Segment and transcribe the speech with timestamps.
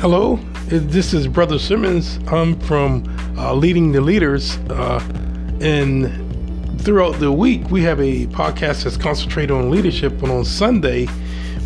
[0.00, 0.36] Hello,
[0.68, 2.20] this is Brother Simmons.
[2.28, 3.02] I'm from
[3.36, 4.56] uh, Leading the Leaders.
[4.70, 5.02] Uh,
[5.60, 10.12] and throughout the week, we have a podcast that's concentrated on leadership.
[10.22, 11.08] And on Sunday,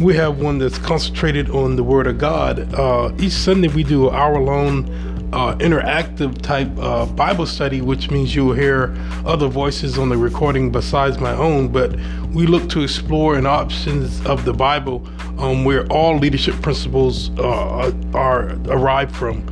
[0.00, 2.72] we have one that's concentrated on the Word of God.
[2.72, 4.86] Uh, each Sunday, we do an hour long
[5.32, 8.94] uh, interactive type uh, Bible study, which means you will hear
[9.24, 11.68] other voices on the recording besides my own.
[11.68, 11.96] But
[12.32, 15.06] we look to explore an options of the Bible
[15.38, 19.44] um, where all leadership principles uh, are arrived from.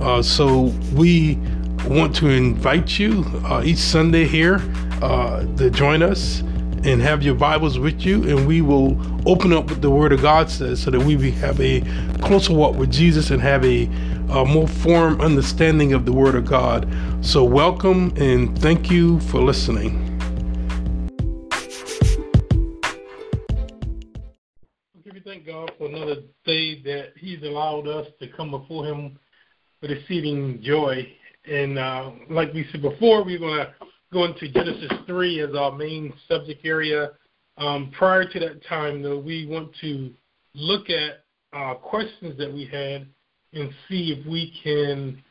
[0.00, 1.36] Uh, so we
[1.86, 4.60] want to invite you uh, each Sunday here
[5.02, 6.40] uh, to join us
[6.84, 10.20] and have your Bibles with you, and we will open up what the Word of
[10.20, 11.80] God says so that we have a
[12.20, 13.88] closer walk with Jesus and have a,
[14.30, 16.88] a more formed understanding of the Word of God.
[17.20, 20.10] So, welcome and thank you for listening.
[25.04, 29.18] You thank God for another day that He's allowed us to come before Him
[29.80, 31.06] with exceeding joy.
[31.50, 33.74] And uh, like we said before, we're going to
[34.12, 37.10] going to Genesis 3 as our main subject area.
[37.58, 40.12] Um, prior to that time, though, we want to
[40.54, 43.06] look at uh, questions that we had
[43.54, 45.22] and see if we can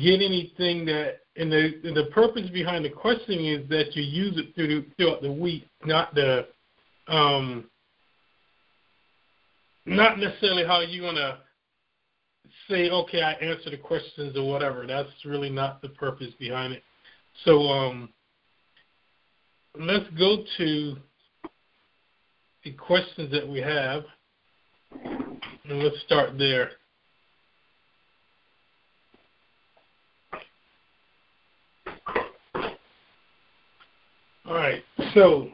[0.00, 4.54] get anything that and the the purpose behind the questioning is that you use it
[4.54, 6.46] through throughout the week, not the
[7.08, 7.64] um,
[9.86, 11.38] not necessarily how you want to
[12.68, 14.86] say, okay, I answer the questions or whatever.
[14.86, 16.82] That's really not the purpose behind it.
[17.44, 18.10] So um,
[19.78, 20.96] let's go to
[22.64, 24.04] the questions that we have,
[25.02, 26.72] and let's start there.
[34.52, 35.48] All right, so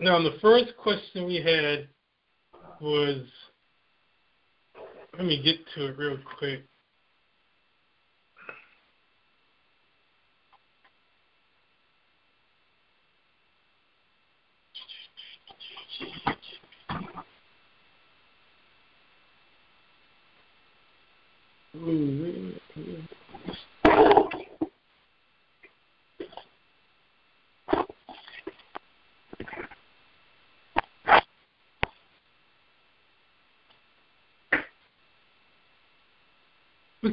[0.00, 1.88] now the first question we had
[2.78, 3.22] was,
[5.16, 6.60] let me get to it real quick.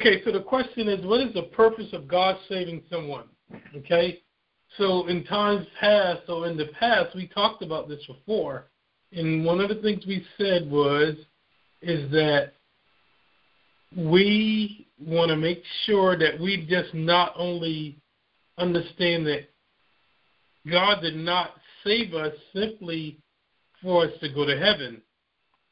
[0.06, 3.24] Okay, so the question is, what is the purpose of God saving someone?
[3.74, 4.19] Okay,
[4.78, 8.66] so in times past, or in the past, we talked about this before,
[9.14, 11.16] and one of the things we said was,
[11.81, 12.52] is that
[13.96, 17.97] we want to make sure that we just not only
[18.58, 19.47] understand that
[20.70, 21.52] God did not
[21.85, 23.20] save us simply
[23.81, 25.02] for us to go to heaven.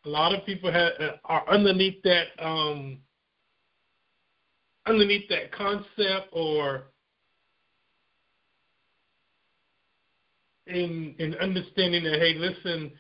[0.06, 0.94] A lot of people have,
[1.25, 3.00] are underneath that um,
[4.91, 6.84] underneath that concept or
[10.68, 12.91] in in understanding that hey listen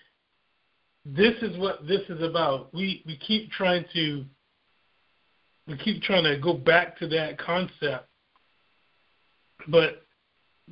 [1.05, 4.25] this is what this is about we we keep trying to
[5.67, 8.07] we keep trying to go back to that concept,
[9.67, 10.05] but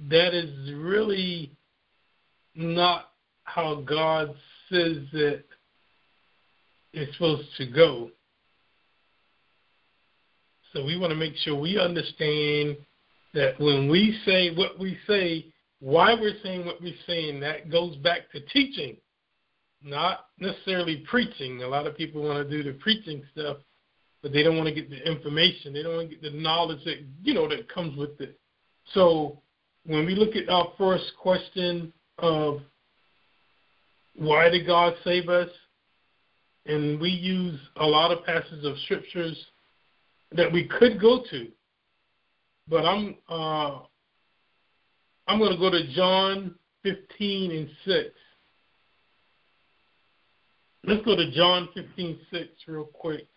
[0.10, 1.56] that is really
[2.56, 3.12] not
[3.44, 4.36] how God
[4.70, 4.98] says
[6.94, 8.12] it's supposed to go.
[10.74, 12.78] So we want to make sure we understand
[13.34, 15.46] that when we say what we say,
[15.80, 18.98] why we're saying what we're saying, that goes back to teaching,
[19.84, 21.64] not necessarily preaching.
[21.64, 23.58] A lot of people want to do the preaching stuff
[24.22, 25.74] but they don't want to get the information.
[25.74, 28.38] They don't want to get the knowledge that you know that comes with it.
[28.94, 29.42] So
[29.86, 32.62] when we look at our first question of
[34.16, 35.50] why did God save us,
[36.66, 39.38] and we use a lot of passages of scriptures
[40.32, 41.48] that we could go to,
[42.68, 43.80] but I'm uh,
[45.28, 48.10] I'm going to go to John 15 and 6.
[50.86, 53.28] Let's go to John 15, 6 real quick.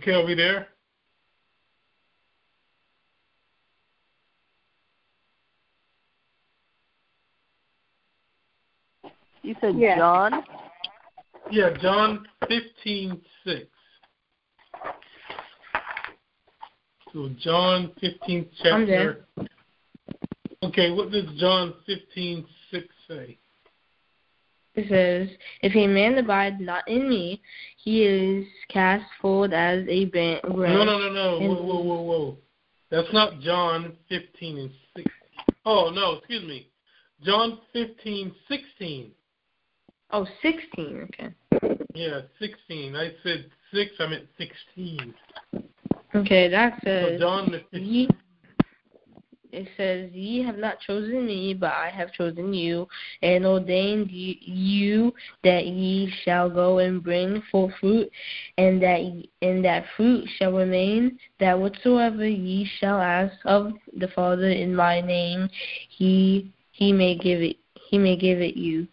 [0.00, 0.68] Okay, are there?
[9.42, 9.98] You said yeah.
[9.98, 10.42] John?
[11.50, 13.66] Yeah, John fifteen six.
[17.12, 19.26] So John fifteen chapter.
[20.62, 23.36] Okay, what does John fifteen six say?
[24.80, 27.42] It says, If a man abide not in me,
[27.76, 30.42] he is cast forth as a branch.
[30.44, 31.38] No, no, no, no.
[31.40, 32.38] Whoa, whoa, whoa, whoa.
[32.90, 35.12] That's not John 15 and 16.
[35.64, 36.68] Oh, no, excuse me.
[37.24, 39.10] John 15, 16.
[40.12, 41.34] Oh, 16, okay.
[41.94, 42.96] Yeah, 16.
[42.96, 45.14] I said 6, I meant 16.
[46.14, 47.12] Okay, that says.
[47.12, 48.08] So John 15
[49.52, 52.88] it says, Ye have not chosen me, but I have chosen you,
[53.22, 55.12] and ordained you
[55.44, 58.10] that ye shall go and bring forth fruit,
[58.58, 64.50] and that and that fruit shall remain, that whatsoever ye shall ask of the Father
[64.50, 65.48] in my name,
[65.88, 67.56] he he may give it
[67.88, 68.86] he may give it you.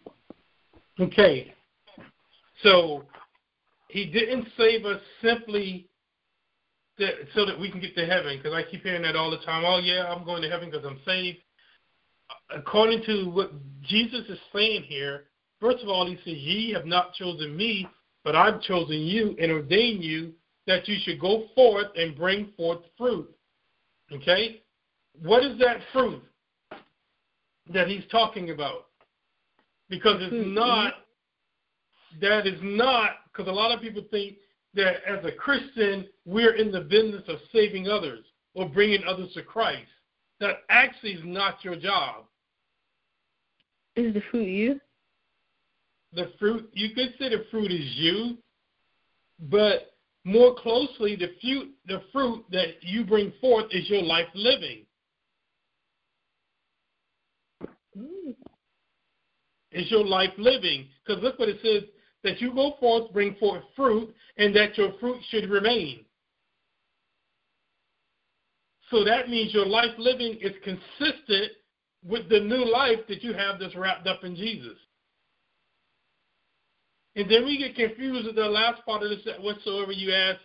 [1.00, 1.54] Okay.
[2.62, 3.04] So
[3.88, 5.87] he didn't save us simply
[6.98, 8.36] that, so that we can get to heaven.
[8.36, 9.64] Because I keep hearing that all the time.
[9.64, 11.38] Oh yeah, I'm going to heaven because I'm saved.
[12.50, 13.52] According to what
[13.82, 15.24] Jesus is saying here,
[15.60, 17.86] first of all, he says, "Ye have not chosen me,
[18.24, 20.32] but I've chosen you and ordained you
[20.66, 23.30] that you should go forth and bring forth fruit."
[24.12, 24.62] Okay,
[25.22, 26.22] what is that fruit
[27.72, 28.86] that he's talking about?
[29.88, 30.54] Because it's hmm.
[30.54, 30.94] not.
[32.22, 34.38] That is not because a lot of people think
[34.74, 38.24] that as a Christian, we're in the business of saving others
[38.54, 39.88] or bringing others to Christ.
[40.40, 42.24] That actually is not your job.
[43.96, 44.80] Is the fruit you?
[46.12, 48.38] The fruit, you could say the fruit is you,
[49.50, 49.94] but
[50.24, 54.84] more closely, the fruit, the fruit that you bring forth is your life living.
[57.96, 58.34] Mm.
[59.72, 60.88] It's your life living.
[61.04, 61.82] Because look what it says
[62.24, 66.04] that you go forth, bring forth fruit, and that your fruit should remain.
[68.90, 71.52] So that means your life living is consistent
[72.04, 74.78] with the new life that you have that's wrapped up in Jesus.
[77.16, 80.38] And then we get confused with the last part of this whatsoever you ask,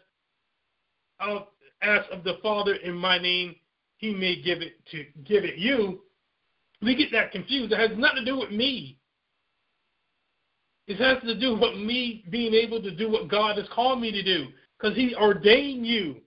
[1.19, 1.49] I'll
[1.81, 3.55] ask of the Father in my name,
[3.97, 6.01] he may give it to give it you.
[6.81, 7.71] We get that confused.
[7.71, 8.97] It has nothing to do with me.
[10.87, 14.11] It has to do with me being able to do what God has called me
[14.11, 14.47] to do.
[14.79, 16.17] Because He ordained you.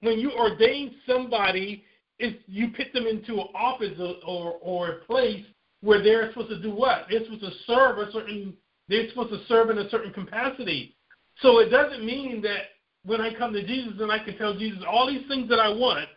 [0.00, 1.82] When you ordain somebody,
[2.18, 5.44] it's, you put them into an office or, or, a place
[5.80, 7.06] where they're supposed to do what?
[7.10, 8.54] They're supposed to serve a certain.
[8.88, 10.94] They're supposed to serve in a certain capacity.
[11.40, 12.70] So it doesn't mean that
[13.04, 15.68] when I come to Jesus and I can tell Jesus all these things that I
[15.68, 16.08] want,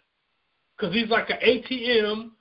[0.78, 2.32] because he's like an ATM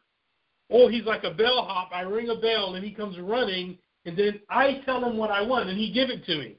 [0.69, 1.91] or he's like a bellhop.
[1.93, 5.43] I ring a bell and he comes running and then I tell him what I
[5.43, 6.57] want, and he give it to me.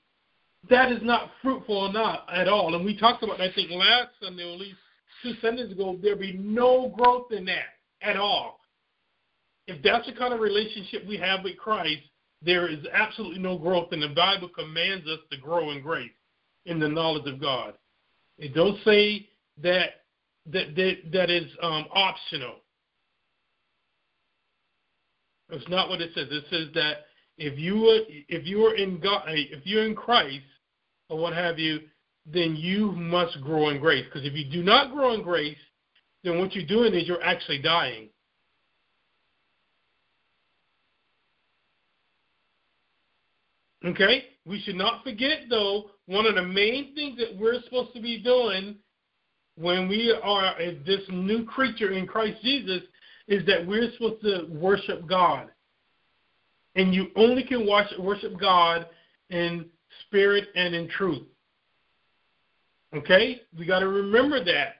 [0.69, 2.75] That is not fruitful or not at all.
[2.75, 4.75] And we talked about, I think, last Sunday, at least
[5.23, 8.59] two Sundays ago, there be no growth in that at all.
[9.65, 12.03] If that's the kind of relationship we have with Christ,
[12.41, 16.11] there is absolutely no growth, and the Bible commands us to grow in grace,
[16.65, 17.73] in the knowledge of God.
[18.37, 19.29] It don't say
[19.63, 20.01] that
[20.51, 22.55] that that, that is um, optional.
[25.49, 26.27] That's not what it says.
[26.29, 27.06] It says that
[27.37, 30.45] if you are if you are in God, if you're in Christ
[31.09, 31.81] or what have you,
[32.25, 34.05] then you must grow in grace.
[34.05, 35.57] Because if you do not grow in grace,
[36.23, 38.09] then what you're doing is you're actually dying.
[43.85, 44.25] Okay?
[44.45, 48.21] We should not forget, though, one of the main things that we're supposed to be
[48.21, 48.75] doing
[49.55, 52.81] when we are this new creature in Christ Jesus
[53.27, 55.49] is that we're supposed to worship God
[56.77, 57.67] and you only can
[57.99, 58.85] worship God
[59.29, 59.65] in
[60.05, 61.23] spirit and in truth.
[62.95, 63.41] Okay?
[63.57, 64.75] We got to remember that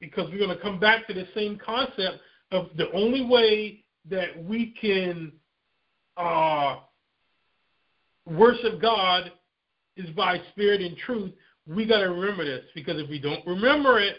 [0.00, 2.20] because we're going to come back to the same concept
[2.52, 5.32] of the only way that we can
[6.16, 6.76] uh,
[8.26, 9.32] worship God
[9.96, 11.32] is by spirit and truth.
[11.66, 14.16] We got to remember this because if we don't remember it,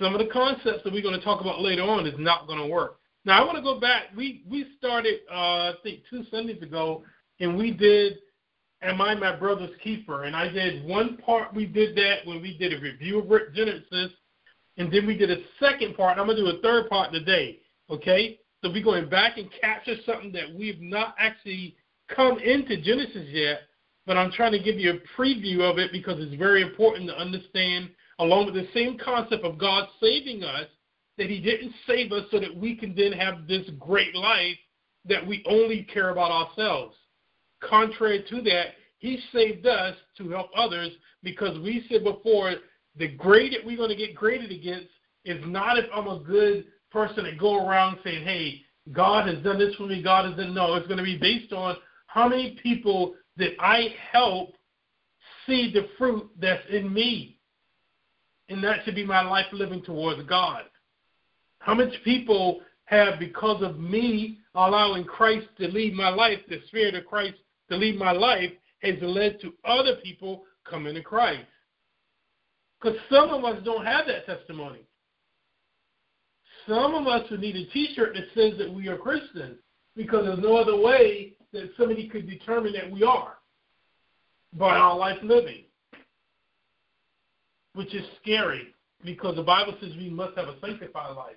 [0.00, 2.58] some of the concepts that we're going to talk about later on is not going
[2.58, 2.98] to work.
[3.24, 4.04] Now I want to go back.
[4.16, 7.04] We we started uh, I think two Sundays ago,
[7.40, 8.18] and we did
[8.82, 11.54] "Am I My Brother's Keeper?" And I did one part.
[11.54, 14.10] We did that when we did a review of Genesis,
[14.76, 16.18] and then we did a second part.
[16.18, 17.60] I'm gonna do a third part today.
[17.90, 21.76] Okay, so we're going back and capture something that we've not actually
[22.08, 23.60] come into Genesis yet,
[24.04, 27.16] but I'm trying to give you a preview of it because it's very important to
[27.16, 30.66] understand, along with the same concept of God saving us
[31.18, 34.56] that he didn't save us so that we can then have this great life
[35.04, 36.96] that we only care about ourselves.
[37.60, 40.92] Contrary to that, he saved us to help others
[41.22, 42.54] because we said before
[42.96, 44.88] the grade that we're going to get graded against
[45.24, 49.58] is not if I'm a good person that go around saying, hey, God has done
[49.58, 50.74] this for me, God has done no.
[50.74, 51.76] It's going to be based on
[52.06, 54.54] how many people that I help
[55.46, 57.38] see the fruit that's in me.
[58.48, 60.64] And that should be my life living towards God.
[61.62, 66.96] How much people have, because of me allowing Christ to lead my life, the Spirit
[66.96, 67.36] of Christ
[67.70, 68.50] to lead my life,
[68.82, 71.46] has led to other people coming to Christ.
[72.80, 74.80] Because some of us don't have that testimony.
[76.66, 79.58] Some of us would need a T-shirt that says that we are Christians
[79.94, 83.34] because there's no other way that somebody could determine that we are
[84.54, 85.64] by our life living,
[87.74, 91.36] which is scary because the Bible says we must have a sanctified life.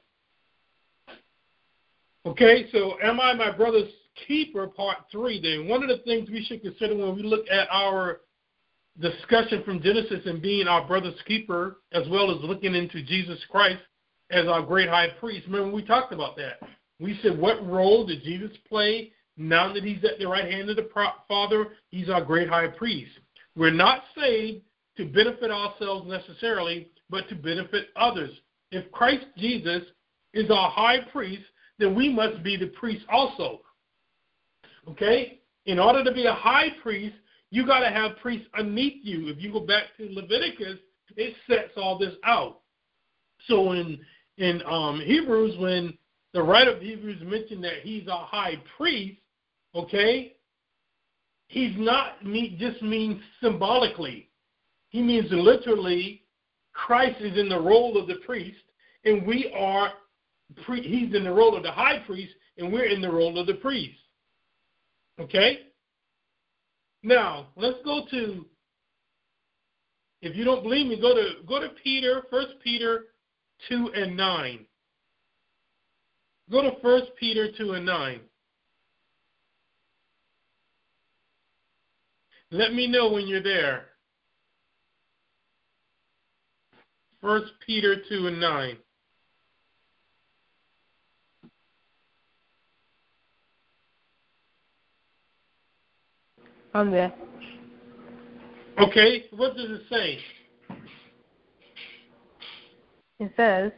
[2.26, 3.92] Okay, so am I my brother's
[4.28, 4.66] keeper?
[4.68, 5.40] Part three.
[5.40, 8.22] Then one of the things we should consider when we look at our
[9.00, 13.82] discussion from Genesis and being our brother's keeper, as well as looking into Jesus Christ
[14.32, 15.46] as our great high priest.
[15.48, 16.68] Remember, we talked about that.
[17.00, 20.78] We said, what role did Jesus play now that he's at the right hand of
[20.78, 20.90] the
[21.28, 21.68] Father?
[21.90, 23.12] He's our great high priest.
[23.56, 24.64] We're not saved
[24.98, 28.32] to benefit ourselves necessarily, but to benefit others.
[28.72, 29.84] If Christ Jesus
[30.34, 31.44] is our high priest,
[31.80, 33.62] then we must be the priest also.
[34.88, 35.40] Okay?
[35.66, 37.16] In order to be a high priest,
[37.52, 39.30] you got to have priests underneath you.
[39.30, 40.80] If you go back to Leviticus,
[41.16, 42.62] it sets all this out.
[43.48, 44.00] So in
[44.38, 45.98] in um, Hebrews, when
[46.34, 49.22] the writer of Hebrews mentioned that he's a high priest,
[49.74, 50.36] okay,
[51.48, 54.30] he's not me just means symbolically.
[54.90, 56.24] He means literally
[56.74, 58.60] Christ is in the role of the priest,
[59.06, 59.94] and we are
[60.66, 63.48] pre- he's in the role of the high priest, and we're in the role of
[63.48, 64.00] the priest.
[65.20, 65.68] Okay?
[67.04, 68.46] Now, let's go to
[70.22, 73.06] if you don't believe me, go to go to Peter, first Peter
[73.70, 74.66] 2 and 9.
[76.52, 78.20] Go to 1 Peter 2 and 9.
[82.52, 83.88] Let me know when you're there.
[87.22, 88.78] 1 Peter 2 and 9.
[96.76, 97.14] I'm there.
[98.78, 100.20] Okay, what does it say?
[103.22, 103.72] It says,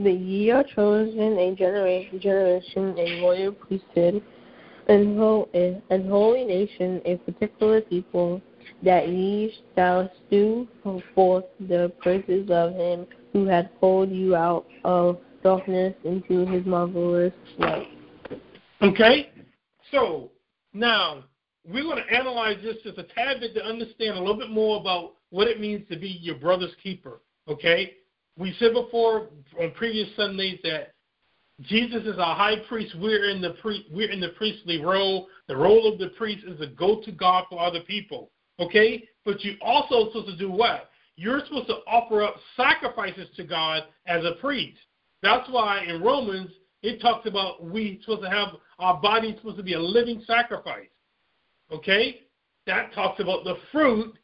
[0.00, 4.20] that ye are chosen a generation, generation a royal priesthood,
[4.88, 8.42] and, holy nation, a particular people,
[8.82, 10.66] that ye shall stew
[11.14, 17.32] forth the praises of him who hath called you out of darkness into his marvelous
[17.58, 17.86] light.
[18.82, 19.30] Okay?
[19.92, 20.32] So,
[20.74, 21.22] now,
[21.68, 24.80] we're going to analyze this just a tad bit to understand a little bit more
[24.80, 27.20] about what it means to be your brother's keeper.
[27.48, 27.94] Okay?
[28.40, 29.28] we said before
[29.60, 30.94] on previous Sundays that
[31.60, 32.94] Jesus is our high priest.
[32.98, 35.28] We're in the pre- we're in the priestly role.
[35.46, 38.30] The role of the priest is to go to God for other people.
[38.58, 40.90] Okay, but you also supposed to do what?
[41.16, 44.78] You're supposed to offer up sacrifices to God as a priest.
[45.22, 46.50] That's why in Romans
[46.82, 48.48] it talks about we supposed to have
[48.78, 50.88] our body supposed to be a living sacrifice.
[51.72, 52.22] Okay,
[52.66, 54.14] that talks about the fruit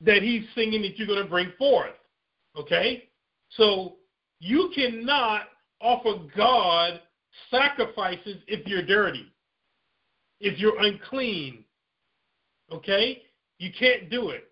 [0.00, 1.94] that he's singing that you're going to bring forth.
[2.56, 3.08] Okay?
[3.50, 3.96] So
[4.40, 5.42] you cannot
[5.80, 7.00] offer God
[7.50, 9.26] sacrifices if you're dirty,
[10.40, 11.64] if you're unclean.
[12.70, 13.22] Okay?
[13.58, 14.50] You can't do it.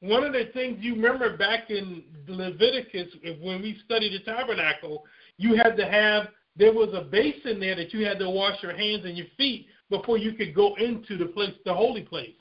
[0.00, 3.08] One of the things you remember back in Leviticus,
[3.40, 5.04] when we studied the tabernacle,
[5.38, 8.76] you had to have, there was a basin there that you had to wash your
[8.76, 12.34] hands and your feet before you could go into the place, the holy place.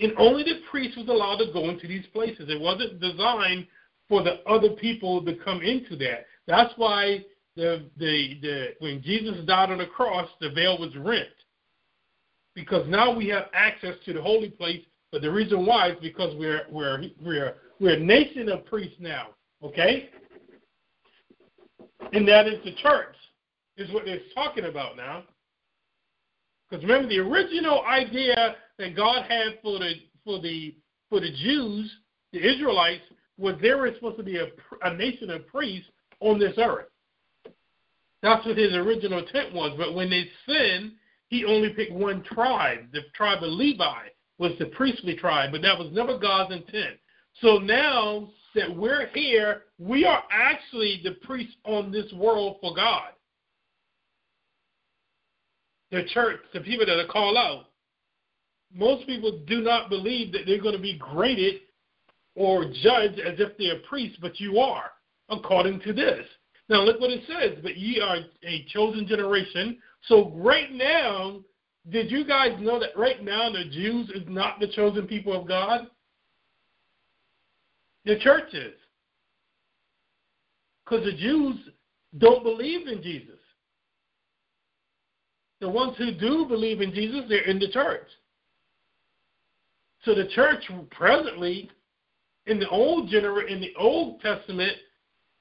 [0.00, 2.48] and only the priest was allowed to go into these places.
[2.48, 3.66] It wasn't designed
[4.08, 6.26] for the other people to come into that.
[6.46, 7.24] That's why
[7.56, 11.28] the the the when Jesus died on the cross, the veil was rent.
[12.54, 14.82] Because now we have access to the holy place,
[15.12, 19.28] but the reason why is because we're we're we're we're a nation of priests now.
[19.62, 20.10] Okay?
[22.12, 23.14] And that is the church,
[23.78, 25.22] is what they're talking about now.
[26.68, 29.94] Because remember, the original idea that God had for the
[30.24, 30.74] for the
[31.08, 31.90] for the Jews,
[32.32, 33.04] the Israelites,
[33.38, 34.48] was they were supposed to be a,
[34.82, 35.88] a nation of priests
[36.20, 36.88] on this earth.
[38.20, 39.72] That's what his original intent was.
[39.78, 40.92] But when they sinned,
[41.28, 42.88] he only picked one tribe.
[42.92, 44.08] The tribe of Levi
[44.38, 46.96] was the priestly tribe, but that was never God's intent.
[47.40, 53.12] So now that we're here, we are actually the priests on this world for God
[55.90, 57.66] the church, the people that are called out,
[58.74, 61.60] most people do not believe that they're going to be graded
[62.34, 64.90] or judged as if they're priests, but you are,
[65.28, 66.24] according to this.
[66.68, 67.58] Now look what it says.
[67.62, 69.78] But ye are a chosen generation.
[70.02, 71.40] So right now,
[71.90, 75.48] did you guys know that right now the Jews is not the chosen people of
[75.48, 75.88] God?
[78.04, 78.74] The church is.
[80.84, 81.56] Because the Jews
[82.18, 83.37] don't believe in Jesus.
[85.60, 88.06] The ones who do believe in Jesus, they're in the church.
[90.04, 91.70] So the church presently,
[92.46, 94.76] in the old gener- in the Old Testament,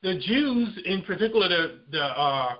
[0.01, 2.55] the Jews, in particular the the uh,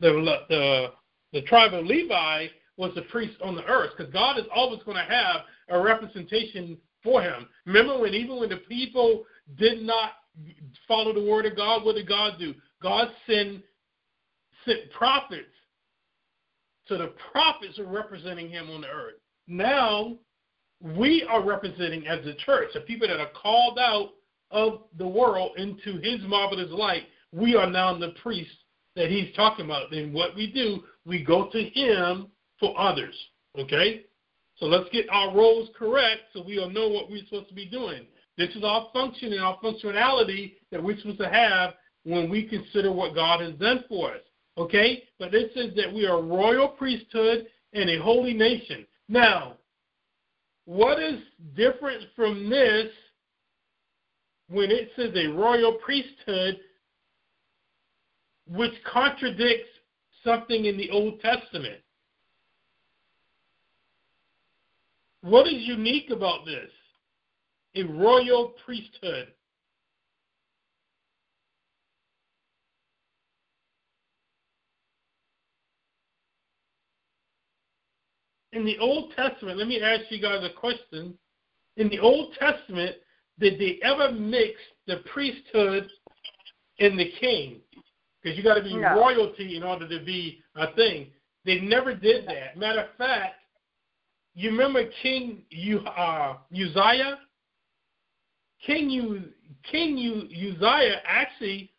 [0.00, 0.92] the, the
[1.32, 4.96] the tribe of Levi, was the priest on the earth because God is always going
[4.96, 7.48] to have a representation for him.
[7.64, 9.24] Remember when even when the people
[9.58, 10.12] did not
[10.86, 12.54] follow the word of God, what did God do?
[12.82, 13.62] God sent
[14.64, 15.48] sent prophets.
[16.88, 19.14] So the prophets are representing him on the earth.
[19.48, 20.16] Now
[20.80, 24.10] we are representing as the church, the people that are called out
[24.50, 28.54] of the world into his marvelous light, we are now the priests
[28.94, 29.90] that he's talking about.
[29.90, 32.28] Then what we do, we go to him
[32.60, 33.14] for others.
[33.58, 34.04] Okay?
[34.56, 38.06] So let's get our roles correct so we'll know what we're supposed to be doing.
[38.38, 41.74] This is our function and our functionality that we're supposed to have
[42.04, 44.20] when we consider what God has done for us.
[44.58, 45.04] Okay?
[45.18, 48.86] But it says that we are a royal priesthood and a holy nation.
[49.08, 49.54] Now,
[50.64, 51.20] what is
[51.54, 52.86] different from this
[54.48, 56.58] when it says a royal priesthood,
[58.48, 59.68] which contradicts
[60.24, 61.80] something in the Old Testament?
[65.22, 66.70] What is unique about this?
[67.74, 69.28] A royal priesthood.
[78.56, 81.12] In the Old Testament, let me ask you guys a question.
[81.76, 82.96] In the Old Testament,
[83.38, 84.54] did they ever mix
[84.86, 85.86] the priesthood
[86.80, 87.60] and the king?
[88.22, 88.98] Because you got to be no.
[88.98, 91.08] royalty in order to be a thing.
[91.44, 92.56] They never did that.
[92.56, 93.34] Matter of fact,
[94.34, 97.18] you remember King U, uh, Uzziah?
[98.64, 99.22] King U,
[99.70, 101.72] King U, Uzziah actually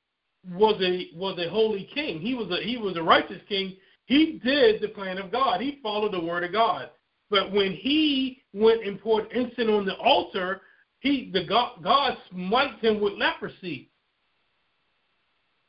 [0.52, 2.22] was a was a holy king.
[2.22, 3.78] He was a he was a righteous king.
[4.08, 5.62] He did the plan of God.
[5.62, 6.90] He followed the word of God.
[7.30, 10.62] But when he went and poured incense on the altar,
[11.00, 13.90] he the God, God smite him with leprosy.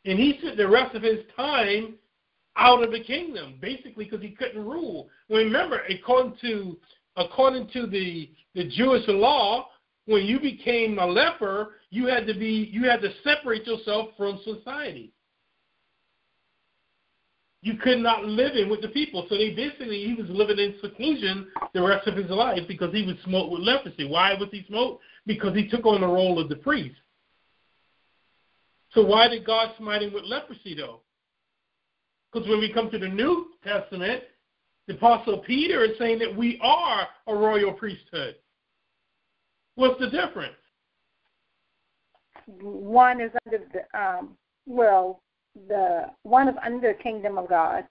[0.05, 1.96] And he spent the rest of his time
[2.57, 5.09] out of the kingdom, basically because he couldn't rule.
[5.29, 6.79] Remember, according to
[7.16, 9.66] according to the the Jewish law,
[10.07, 14.40] when you became a leper, you had to be you had to separate yourself from
[14.44, 15.12] society.
[17.61, 19.27] You could not live in with the people.
[19.29, 23.05] So they basically he was living in seclusion the rest of his life because he
[23.05, 24.05] was smoked with leprosy.
[24.05, 25.03] Why was he smoked?
[25.27, 26.97] Because he took on the role of the priest.
[28.94, 31.01] So why did God smite him with leprosy though?
[32.33, 34.23] Because when we come to the New Testament,
[34.87, 38.37] the Apostle Peter is saying that we are a royal priesthood.
[39.75, 40.55] What's the difference?
[42.47, 45.23] One is under the um, well,
[45.66, 47.85] the one is under kingdom of God,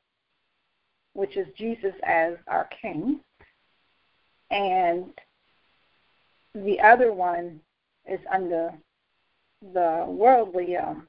[1.14, 3.20] which is Jesus as our King,
[4.52, 5.06] and
[6.56, 7.60] the other one
[8.06, 8.72] is under
[9.74, 11.08] the worldly um,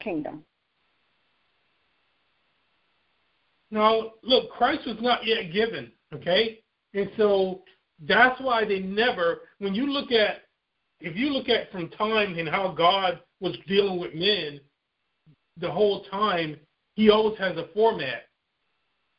[0.00, 0.44] kingdom.
[3.70, 6.58] Now, look, Christ was not yet given, okay?
[6.92, 7.62] And so
[8.06, 10.42] that's why they never, when you look at,
[11.02, 14.60] if you look at from time and how God was dealing with men
[15.58, 16.56] the whole time,
[16.94, 18.24] he always has a format.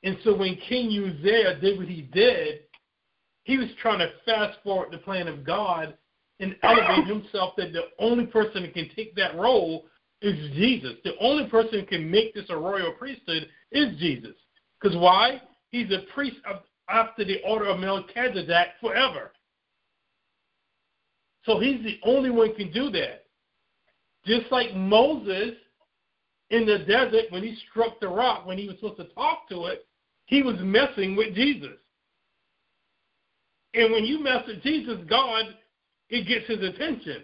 [0.03, 2.61] And so when King Uzziah did what he did,
[3.43, 5.97] he was trying to fast forward the plan of God
[6.39, 9.85] and elevate himself that the only person that can take that role
[10.21, 10.93] is Jesus.
[11.03, 14.35] The only person who can make this a royal priesthood is Jesus.
[14.81, 15.41] Because why?
[15.71, 19.32] He's a priest of, after the order of Melchizedek forever.
[21.45, 23.25] So he's the only one can do that.
[24.25, 25.55] Just like Moses
[26.49, 29.65] in the desert when he struck the rock, when he was supposed to talk to
[29.65, 29.85] it,
[30.25, 31.77] he was messing with Jesus.
[33.73, 35.45] And when you mess with Jesus, God,
[36.09, 37.23] it gets his attention.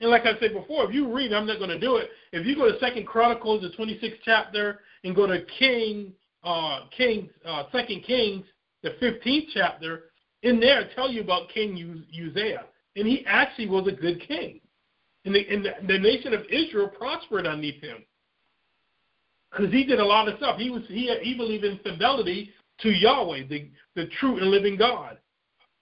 [0.00, 2.10] And like I said before, if you read, I'm not going to do it.
[2.32, 7.30] If you go to Second Chronicles, the 26th chapter, and go to King, uh, King,
[7.46, 8.44] uh, Second Kings,
[8.82, 10.10] the 15th chapter,
[10.42, 12.64] in there tell you about King Uzziah,
[12.96, 14.60] and he actually was a good king,
[15.24, 18.04] and the, and the, the nation of Israel prospered underneath him
[19.50, 20.58] because he did a lot of stuff.
[20.58, 22.50] He was he he believed in fidelity
[22.80, 25.18] to Yahweh, the the true and living God,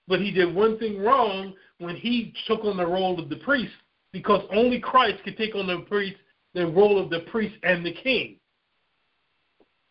[0.07, 3.73] but he did one thing wrong when he took on the role of the priest
[4.11, 6.17] because only Christ can take on the priest,
[6.53, 8.37] the role of the priest and the king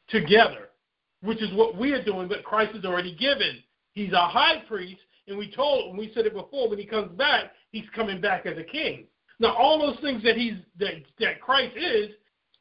[0.09, 0.69] together,
[1.23, 3.63] which is what we are doing, but Christ is already given.
[3.93, 7.17] He's a high priest, and we told, and we said it before, when he comes
[7.17, 9.07] back, he's coming back as a king.
[9.39, 12.11] Now, all those things that he's that that Christ is,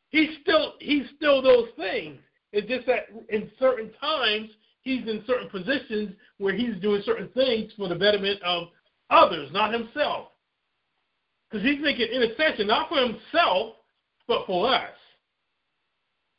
[0.09, 2.19] he's still he's still those things.
[2.51, 4.49] It's just that in certain times
[4.81, 8.69] he's in certain positions where he's doing certain things for the betterment of
[9.09, 10.29] others, not himself.
[11.49, 13.75] Because he's making intercession not for himself,
[14.27, 14.89] but for us.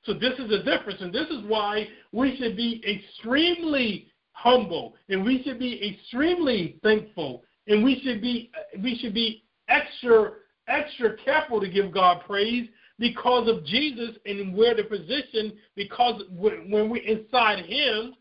[0.05, 5.25] So this is the difference, and this is why we should be extremely humble, and
[5.25, 8.51] we should be extremely thankful, and we should be
[8.83, 10.33] we should be extra
[10.69, 16.91] extra careful to give God praise because of Jesus and we're the position because when
[16.91, 18.15] we're inside Him,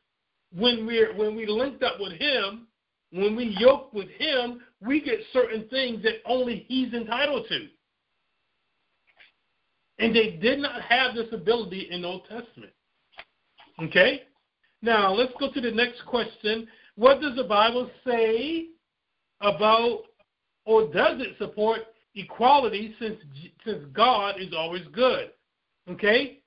[0.53, 2.67] when we're when we linked up with Him,
[3.11, 7.67] when we yoke with Him, we get certain things that only He's entitled to.
[9.99, 12.71] And they did not have this ability in the Old Testament.
[13.83, 14.23] Okay?
[14.81, 16.67] Now, let's go to the next question.
[16.95, 18.67] What does the Bible say
[19.41, 20.03] about,
[20.65, 21.79] or does it support
[22.15, 23.17] equality since,
[23.65, 25.31] since God is always good?
[25.89, 26.39] Okay?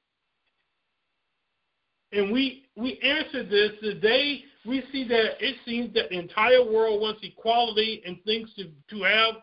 [2.12, 4.45] And we, we answered this today.
[4.66, 9.03] We see that it seems that the entire world wants equality and thinks to, to
[9.03, 9.37] have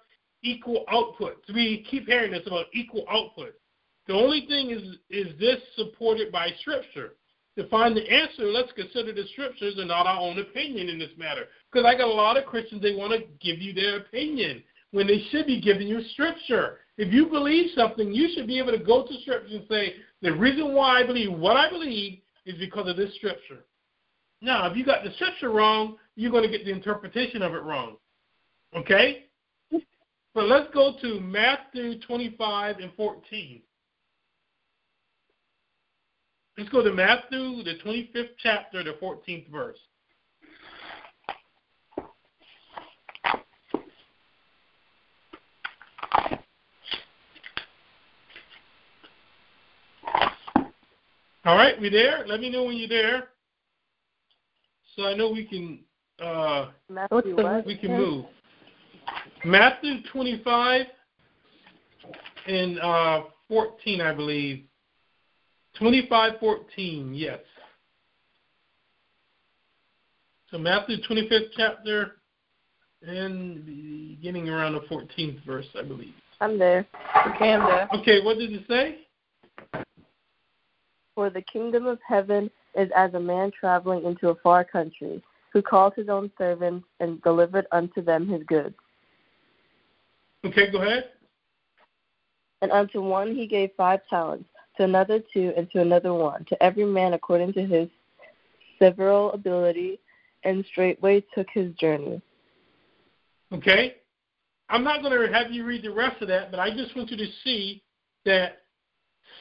[0.43, 1.43] equal output.
[1.47, 3.53] So we keep hearing this about equal output.
[4.07, 7.15] The only thing is, is this supported by Scripture?
[7.59, 11.09] To find the answer, let's consider the Scriptures and not our own opinion in this
[11.17, 11.47] matter.
[11.69, 15.07] Because I got a lot of Christians, they want to give you their opinion when
[15.07, 16.77] they should be giving you Scripture.
[16.97, 20.31] If you believe something, you should be able to go to Scripture and say, the
[20.31, 23.65] reason why I believe what I believe is because of this Scripture.
[24.39, 27.63] Now, if you got the Scripture wrong, you're going to get the interpretation of it
[27.63, 27.97] wrong.
[28.73, 29.25] Okay?
[30.33, 33.61] But let's go to Matthew 25 and 14.
[36.59, 39.77] Let's go to Matthew, the 25th chapter, the 14th verse.
[51.45, 52.25] All right, we there?
[52.27, 53.29] Let me know when you're there.
[54.97, 55.79] So I know we can
[56.21, 58.25] uh Matthew, we can move.
[59.45, 60.87] Matthew 25
[62.47, 64.68] and uh 14, I believe.
[65.79, 67.39] 25:14, yes.
[70.51, 72.17] So Matthew 25th chapter
[73.01, 76.13] and beginning around the 14th verse, I believe.
[76.41, 76.85] I'm there.
[77.35, 77.87] Okay, I'm there.
[77.93, 78.99] Okay, what did it say?
[81.15, 85.21] For the kingdom of heaven is as a man traveling into a far country,
[85.53, 88.75] who called his own servants and delivered unto them his goods.
[90.45, 91.11] Okay, go ahead.
[92.61, 96.63] And unto one he gave five talents to another two, and to another one, to
[96.63, 97.89] every man according to his
[98.79, 99.99] several ability,
[100.45, 102.21] and straightway took his journey.
[103.53, 103.95] Okay?
[104.69, 107.09] I'm not going to have you read the rest of that, but I just want
[107.11, 107.83] you to see
[108.25, 108.59] that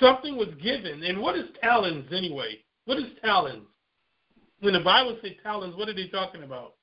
[0.01, 1.05] something was given.
[1.05, 2.59] And what is talents anyway?
[2.87, 3.67] What is talents?
[4.61, 6.75] When the Bible says talents, what are they talking about?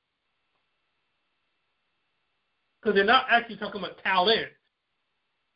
[2.82, 4.48] Because they're not actually talking about talent.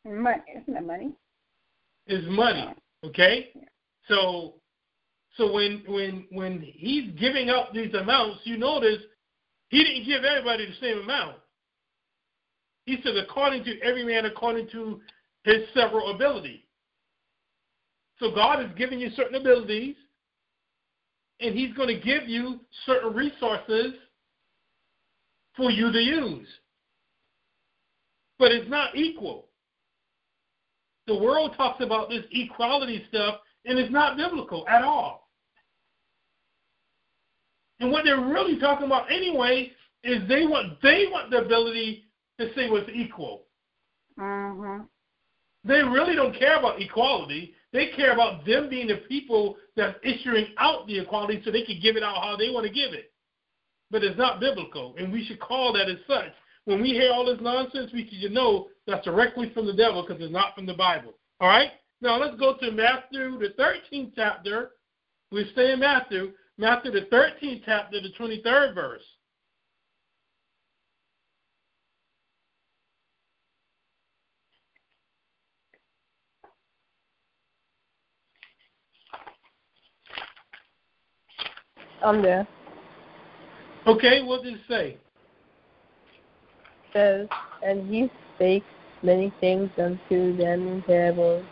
[0.04, 1.12] Money, isn't that money?
[2.06, 2.74] It's money.
[3.04, 3.50] Okay?
[4.08, 4.54] So
[5.36, 8.98] so when when when he's giving out these amounts, you notice
[9.68, 11.36] he didn't give everybody the same amount.
[12.86, 15.00] He said according to every man according to
[15.44, 16.66] his several ability.
[18.18, 19.96] So God is giving you certain abilities
[21.40, 23.94] and he's going to give you certain resources
[25.56, 26.46] for you to use.
[28.38, 29.49] But it's not equal
[31.10, 35.28] the world talks about this equality stuff, and it's not biblical at all.
[37.80, 39.72] And what they're really talking about anyway
[40.04, 42.04] is they want they want the ability
[42.38, 43.42] to say what's equal.
[44.20, 44.84] Mm-hmm.
[45.64, 47.54] They really don't care about equality.
[47.72, 51.80] They care about them being the people that's issuing out the equality so they can
[51.82, 53.12] give it out how they want to give it.
[53.90, 56.32] But it's not biblical, and we should call that as such.
[56.66, 60.22] When we hear all this nonsense, we should know that's directly from the devil because
[60.22, 61.14] it's not from the Bible.
[61.40, 61.70] All right?
[62.00, 64.72] Now let's go to Matthew, the 13th chapter.
[65.32, 66.32] We stay in Matthew.
[66.58, 69.02] Matthew, the 13th chapter, the 23rd verse.
[82.02, 82.46] I'm there.
[83.86, 84.96] Okay, what did it say?
[86.92, 87.28] Says,
[87.64, 88.64] and he spake
[89.02, 91.44] many things unto them in parables,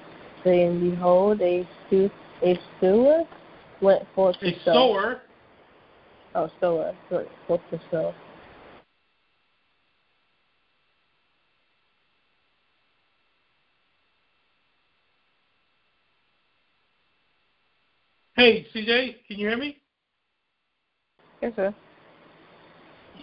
[0.44, 2.10] saying, Behold, a, stu-
[2.44, 3.24] a sower
[3.80, 4.72] went forth to A sow.
[4.74, 5.22] sower.
[6.34, 8.14] Oh, sower went forth to sow.
[18.36, 19.78] Hey, CJ, can you hear me?
[21.42, 21.74] Yes, sir.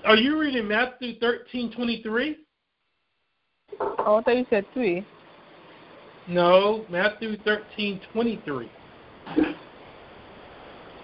[0.03, 2.37] Are you reading Matthew thirteen twenty three?
[3.79, 5.05] Oh, I thought you said three.
[6.27, 8.71] No, Matthew thirteen twenty three.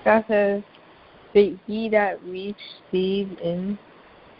[0.03, 0.63] God says,
[1.33, 3.77] that he that received in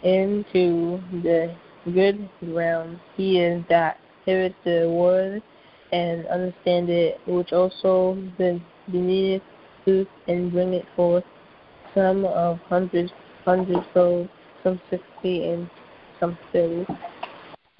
[0.02, 1.54] into the
[1.92, 5.42] good ground, he is that heareth the word
[5.92, 8.60] and understand it, which also the
[8.90, 9.42] beneath
[9.84, 11.24] truth and bring it forth,
[11.94, 13.12] some of hundreds
[13.44, 14.28] hundredfold,
[14.62, 15.70] some sixty and
[16.20, 16.86] some thirty.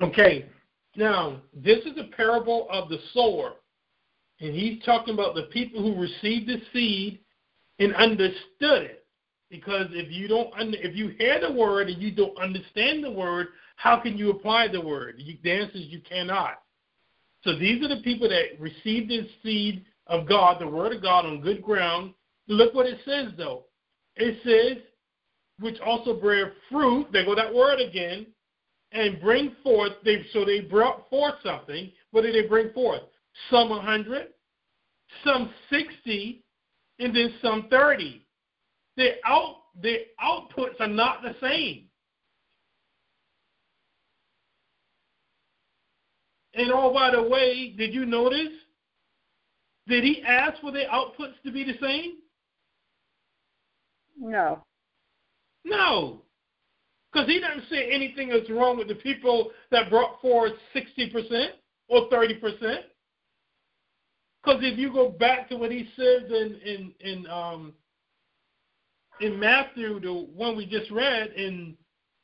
[0.03, 0.47] Okay,
[0.97, 3.55] now this is a parable of the sower,
[4.41, 7.21] and he's talking about the people who received the seed
[7.79, 8.99] and understood it.
[9.51, 13.49] Because if you don't, if you hear the word and you don't understand the word,
[13.77, 15.17] how can you apply the word?
[15.19, 16.63] You, the answer is you cannot.
[17.45, 21.27] So these are the people that received the seed of God, the word of God,
[21.27, 22.15] on good ground.
[22.49, 23.65] Look what it says though.
[24.17, 24.83] It says,
[25.63, 27.07] which also bear fruit.
[27.13, 28.27] There go that word again
[28.93, 29.93] and bring forth.
[30.05, 31.91] They so they brought forth something.
[32.11, 33.03] What did they bring forth?
[33.51, 34.29] Some a hundred,
[35.25, 36.45] some sixty,
[36.99, 38.27] and then some thirty.
[38.97, 41.85] The out the outputs are not the same.
[46.55, 48.53] And oh, by the way, did you notice?
[49.89, 52.19] Did he ask for the outputs to be the same?
[54.19, 54.63] No.
[55.65, 56.23] No.
[57.13, 61.47] Because he doesn't say anything is wrong with the people that brought forward 60%
[61.89, 62.79] or 30%.
[64.43, 67.73] Because if you go back to what he says in in in um
[69.21, 71.77] in Matthew, the one we just read in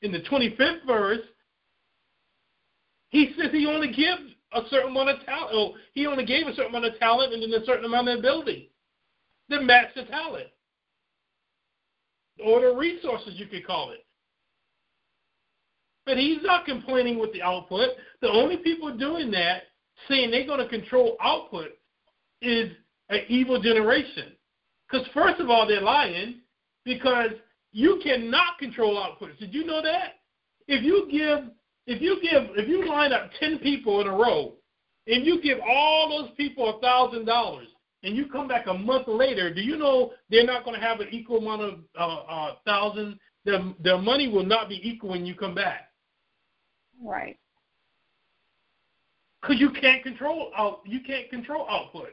[0.02, 1.20] in the 25th verse,
[3.10, 5.50] he says he only gives a certain amount of talent.
[5.52, 8.18] Oh, he only gave a certain amount of talent and then a certain amount of
[8.18, 8.72] ability
[9.48, 10.48] that match the talent
[12.44, 14.04] or the resources, you could call it.
[16.06, 17.90] But he's not complaining with the output.
[18.22, 19.64] The only people doing that,
[20.08, 21.72] saying they're going to control output,
[22.40, 22.70] is
[23.10, 24.32] an evil generation.
[24.90, 26.40] Because first of all, they're lying
[26.84, 27.30] because
[27.72, 29.38] you cannot control outputs.
[29.38, 30.14] Did you know that?
[30.66, 31.50] If you give,
[31.86, 34.54] if you give, if you line up ten people in a row,
[35.06, 37.68] and you give all those people a thousand dollars,
[38.02, 41.00] and you come back a month later, do you know they're not going to have
[41.00, 43.18] an equal amount of uh, uh, thousand?
[43.44, 45.90] Their their money will not be equal when you come back.
[47.02, 47.38] Right.
[49.40, 52.10] Because you can't control out, you can't control output,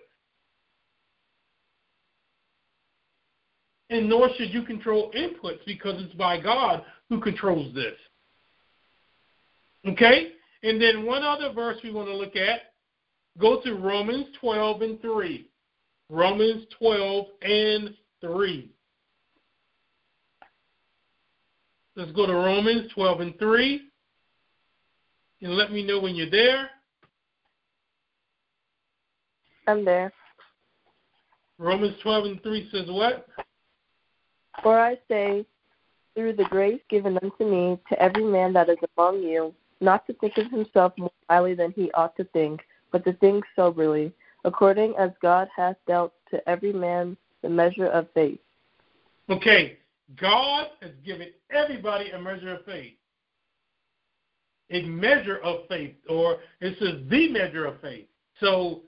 [3.89, 7.95] and nor should you control inputs because it's by God who controls this.
[9.87, 10.31] Okay,
[10.63, 12.61] and then one other verse we want to look at.
[13.37, 15.49] Go to Romans 12 and 3.
[16.09, 18.71] Romans 12 and 3.
[21.95, 23.81] Let's go to Romans 12 and 3.
[25.41, 26.69] And let me know when you're there.
[29.67, 30.11] I'm there.
[31.57, 33.27] Romans 12 and 3 says what?
[34.61, 35.45] For I say,
[36.15, 40.13] through the grace given unto me, to every man that is among you, not to
[40.13, 44.11] think of himself more highly than he ought to think, but to think soberly,
[44.45, 48.39] according as God hath dealt to every man the measure of faith.
[49.29, 49.79] Okay,
[50.21, 52.93] God has given everybody a measure of faith.
[54.69, 58.05] A measure of faith, or it says the measure of faith.
[58.39, 58.81] So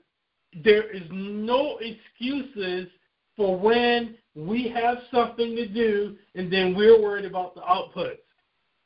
[0.64, 2.88] there is no excuses
[3.36, 8.18] for when we have something to do and then we're worried about the outputs.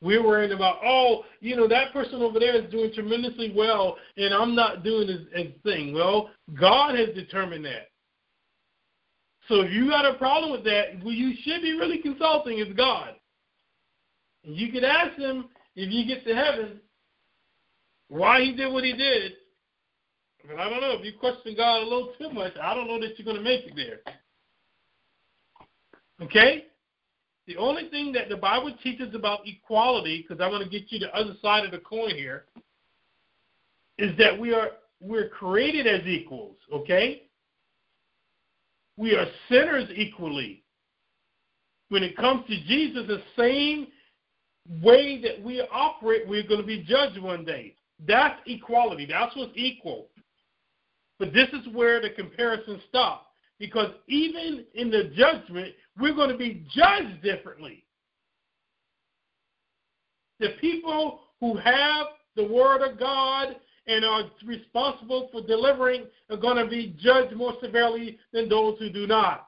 [0.03, 4.33] We're worried about, oh, you know, that person over there is doing tremendously well and
[4.33, 5.93] I'm not doing his, his thing.
[5.93, 7.89] Well, God has determined that.
[9.47, 12.73] So if you got a problem with that, who you should be really consulting is
[12.75, 13.15] God.
[14.43, 15.45] And you could ask him
[15.77, 16.81] if you get to heaven
[18.09, 19.33] why he did what he did.
[20.45, 22.51] But I don't know if you question God a little too much.
[22.61, 23.99] I don't know that you're going to make it there.
[26.21, 26.65] Okay?
[27.47, 30.99] The only thing that the Bible teaches about equality, because I want to get you
[30.99, 32.45] the other side of the coin here,
[33.97, 36.55] is that we are we're created as equals.
[36.71, 37.23] Okay?
[38.97, 40.63] We are sinners equally.
[41.89, 43.87] When it comes to Jesus, the same
[44.81, 47.75] way that we operate, we're going to be judged one day.
[48.07, 49.05] That's equality.
[49.05, 50.07] That's what's equal.
[51.19, 53.27] But this is where the comparison stops.
[53.59, 57.83] Because even in the judgment, we're going to be judged differently.
[60.39, 63.55] The people who have the Word of God
[63.87, 68.89] and are responsible for delivering are going to be judged more severely than those who
[68.89, 69.47] do not.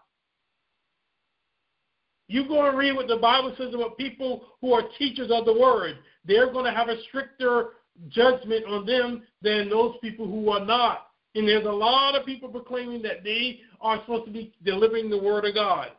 [2.28, 5.54] You go and read what the Bible says about people who are teachers of the
[5.54, 5.98] Word.
[6.26, 7.74] They're going to have a stricter
[8.10, 11.08] judgment on them than those people who are not.
[11.36, 15.18] And there's a lot of people proclaiming that they are supposed to be delivering the
[15.18, 15.90] Word of God,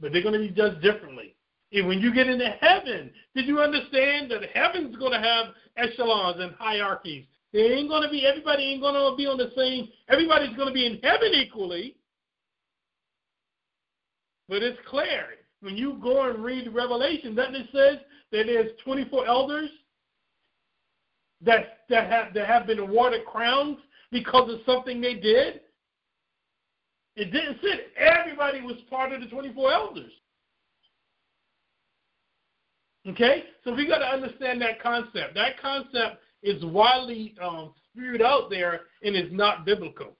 [0.00, 1.34] but they're going to be judged differently.
[1.72, 6.40] And when you get into heaven, did you understand that heaven's going to have echelons
[6.40, 7.26] and hierarchies?
[7.52, 9.88] They ain't going to be everybody ain't going to be on the same.
[10.08, 11.96] Everybody's going to be in heaven equally.
[14.48, 15.24] But it's clear
[15.60, 17.98] when you go and read Revelation, that it says
[18.32, 19.70] that there's 24 elders
[21.40, 23.78] that that have that have been awarded crowns
[24.10, 25.60] because of something they did.
[27.18, 30.12] It didn't say everybody was part of the 24 elders.
[33.08, 35.34] Okay, so we got to understand that concept.
[35.34, 40.16] That concept is widely um, spewed out there and is not biblical.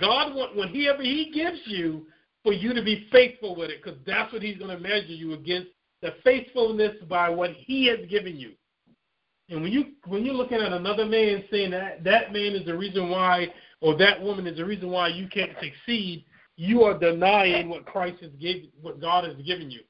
[0.00, 2.06] God, when He ever He gives you
[2.42, 5.34] for you to be faithful with it, because that's what He's going to measure you
[5.34, 5.68] against
[6.02, 8.54] the faithfulness by what He has given you.
[9.50, 12.76] And when you when you're looking at another man saying that that man is the
[12.76, 13.48] reason why,
[13.80, 16.24] or that woman is the reason why you can't succeed,
[16.56, 19.80] you are denying what Christ has given, what God has given you,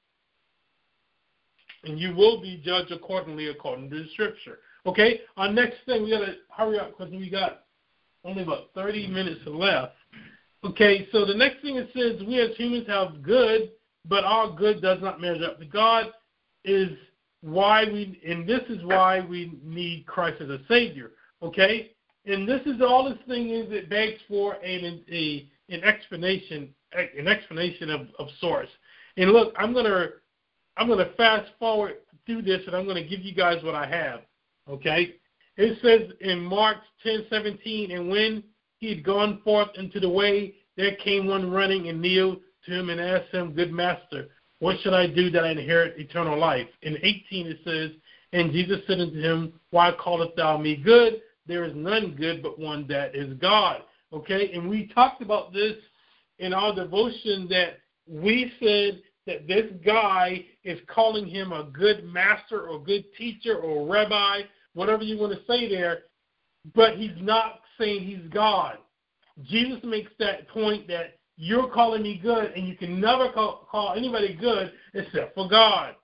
[1.85, 4.59] and you will be judged accordingly according to the Scripture.
[4.87, 7.64] Okay, our next thing we gotta hurry up because we got
[8.24, 9.94] only about 30 minutes left.
[10.64, 13.70] Okay, so the next thing it says we as humans have good,
[14.05, 16.07] but our good does not measure up to God.
[16.64, 16.90] Is
[17.40, 21.12] why we and this is why we need Christ as a Savior.
[21.42, 21.92] Okay,
[22.29, 27.29] and this is all this thing is it begs for an a an explanation an
[27.29, 28.71] explanation of, of sorts.
[29.17, 30.09] And look, I'm gonna
[30.77, 34.21] I'm gonna fast forward through this, and I'm gonna give you guys what I have.
[34.69, 35.17] Okay,
[35.57, 38.45] it says in Mark 10:17, and when
[38.79, 42.91] he had gone forth into the way, there came one running and kneeled to him
[42.91, 44.29] and asked him, Good master,
[44.61, 46.69] what should I do that I inherit eternal life?
[46.83, 47.91] In 18 it says,
[48.33, 51.21] And Jesus said unto him, Why callest thou me good?
[51.49, 53.83] There is none good but one that is God.
[54.13, 55.75] Okay, and we talked about this
[56.39, 62.69] in our devotion that we said that this guy is calling him a good master
[62.69, 64.43] or good teacher or rabbi,
[64.75, 66.05] whatever you want to say there,
[66.75, 68.79] but he's not saying he's God.
[69.45, 73.95] Jesus makes that point that you're calling me good, and you can never call, call
[73.95, 75.95] anybody good except for God.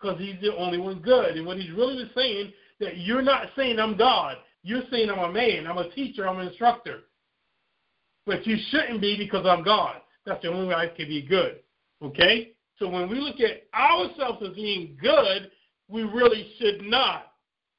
[0.00, 1.36] Because he's the only one good.
[1.36, 4.36] And what he's really saying that you're not saying I'm God.
[4.62, 7.00] You're saying I'm a man, I'm a teacher, I'm an instructor.
[8.26, 9.96] But you shouldn't be because I'm God.
[10.26, 11.60] That's the only way I can be good.
[12.02, 12.52] Okay?
[12.78, 15.50] So when we look at ourselves as being good,
[15.88, 17.32] we really should not.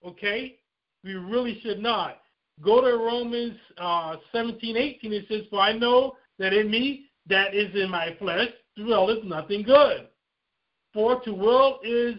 [0.05, 0.57] Okay?
[1.03, 2.21] We really should not.
[2.61, 5.13] Go to Romans uh, 17, 18.
[5.13, 9.63] It says, For I know that in me, that is in my flesh, dwelleth nothing
[9.63, 10.07] good.
[10.93, 12.15] For to will is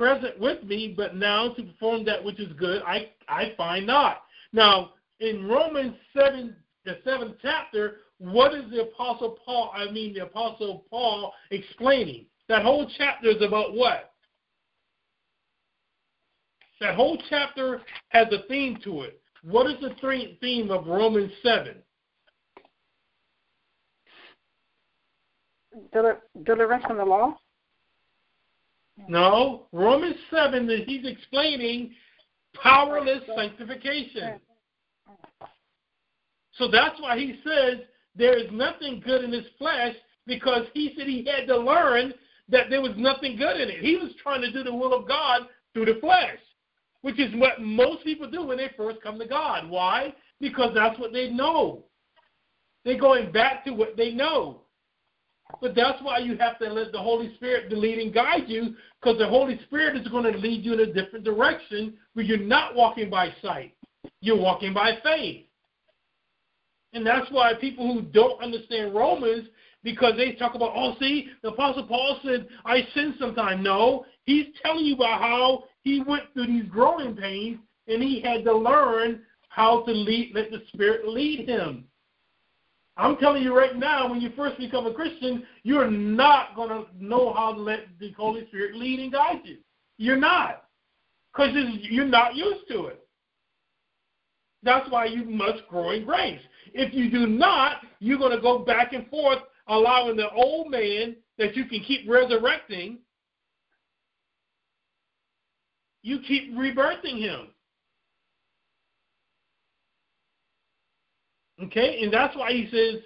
[0.00, 4.22] present with me, but now to perform that which is good, I, I find not.
[4.50, 10.22] Now, in Romans 7, the seventh chapter, what is the Apostle Paul, I mean, the
[10.22, 12.24] Apostle Paul explaining?
[12.48, 14.14] That whole chapter is about what?
[16.80, 19.20] That whole chapter has a theme to it.
[19.42, 19.94] What is the
[20.40, 21.74] theme of Romans 7?
[25.92, 27.36] Deliverance from the law?
[29.08, 31.92] No, Romans 7, that he's explaining
[32.60, 34.40] powerless sanctification.
[36.52, 37.80] So that's why he says
[38.14, 39.94] there is nothing good in his flesh
[40.26, 42.12] because he said he had to learn
[42.48, 43.80] that there was nothing good in it.
[43.80, 45.42] He was trying to do the will of God
[45.72, 46.38] through the flesh
[47.02, 49.68] which is what most people do when they first come to God.
[49.68, 50.14] Why?
[50.40, 51.84] Because that's what they know.
[52.84, 54.62] They're going back to what they know.
[55.60, 59.18] But that's why you have to let the Holy Spirit lead and guide you, because
[59.18, 62.74] the Holy Spirit is going to lead you in a different direction where you're not
[62.74, 63.74] walking by sight.
[64.20, 65.46] You're walking by faith.
[66.92, 69.48] And that's why people who don't understand Romans,
[69.82, 73.62] because they talk about, oh, see, the Apostle Paul said, I sin sometimes.
[73.64, 78.44] No, he's telling you about how he went through these growing pains and he had
[78.44, 81.84] to learn how to lead, let the Spirit lead him.
[83.00, 86.84] I'm telling you right now, when you first become a Christian, you're not going to
[86.98, 89.56] know how to let the Holy Spirit lead and guide you.
[89.96, 90.64] You're not.
[91.32, 93.06] because you're not used to it.
[94.62, 96.40] That's why you must grow in grace.
[96.74, 99.38] If you do not, you're going to go back and forth,
[99.68, 102.98] allowing the old man that you can keep resurrecting,
[106.02, 107.48] you keep rebirthing him.
[111.62, 112.02] Okay?
[112.02, 113.02] And that's why he says,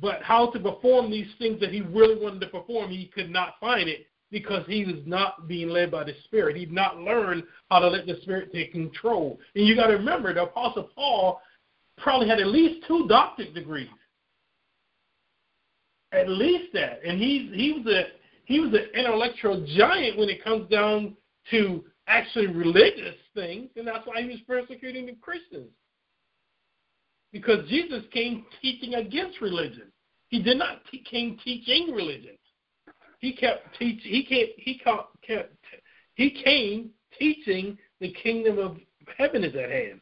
[0.00, 3.54] but how to perform these things that he really wanted to perform, he could not
[3.60, 6.56] find it because he was not being led by the Spirit.
[6.56, 9.38] He'd not learned how to let the Spirit take control.
[9.54, 11.40] And you got to remember, the Apostle Paul
[11.96, 13.88] probably had at least two doctorate degrees.
[16.12, 18.04] At least that, and he's he was a
[18.44, 21.16] he was an intellectual giant when it comes down
[21.50, 25.68] to actually religious things, and that's why he was persecuting the Christians.
[27.36, 29.92] Because Jesus came teaching against religion.
[30.28, 32.38] He did not te- came teaching religion.
[33.20, 34.00] He kept teach.
[34.02, 35.56] He kept he kept,
[36.14, 38.78] he came teaching the kingdom of
[39.18, 40.00] heaven is at hand.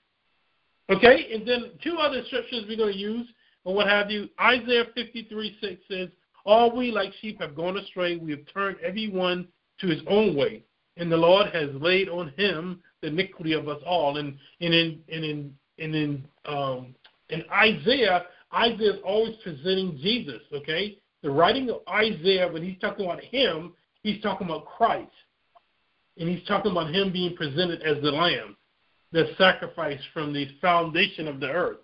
[0.91, 3.27] Okay, and then two other scriptures we're going to use
[3.65, 4.29] or what have you.
[4.41, 6.09] Isaiah 53 6 says,
[6.45, 8.17] All we like sheep have gone astray.
[8.17, 9.49] We have turned every one
[9.81, 10.63] to his own way.
[10.97, 14.19] And the Lord has laid on him the iniquity of us all.
[14.19, 16.95] And, and in and in and in um,
[17.31, 20.99] in Isaiah, Isaiah is always presenting Jesus, okay?
[21.23, 23.73] The writing of Isaiah, when he's talking about him,
[24.03, 25.11] he's talking about Christ.
[26.19, 28.57] And he's talking about him being presented as the lamb,
[29.11, 31.79] the sacrifice from the foundation of the earth.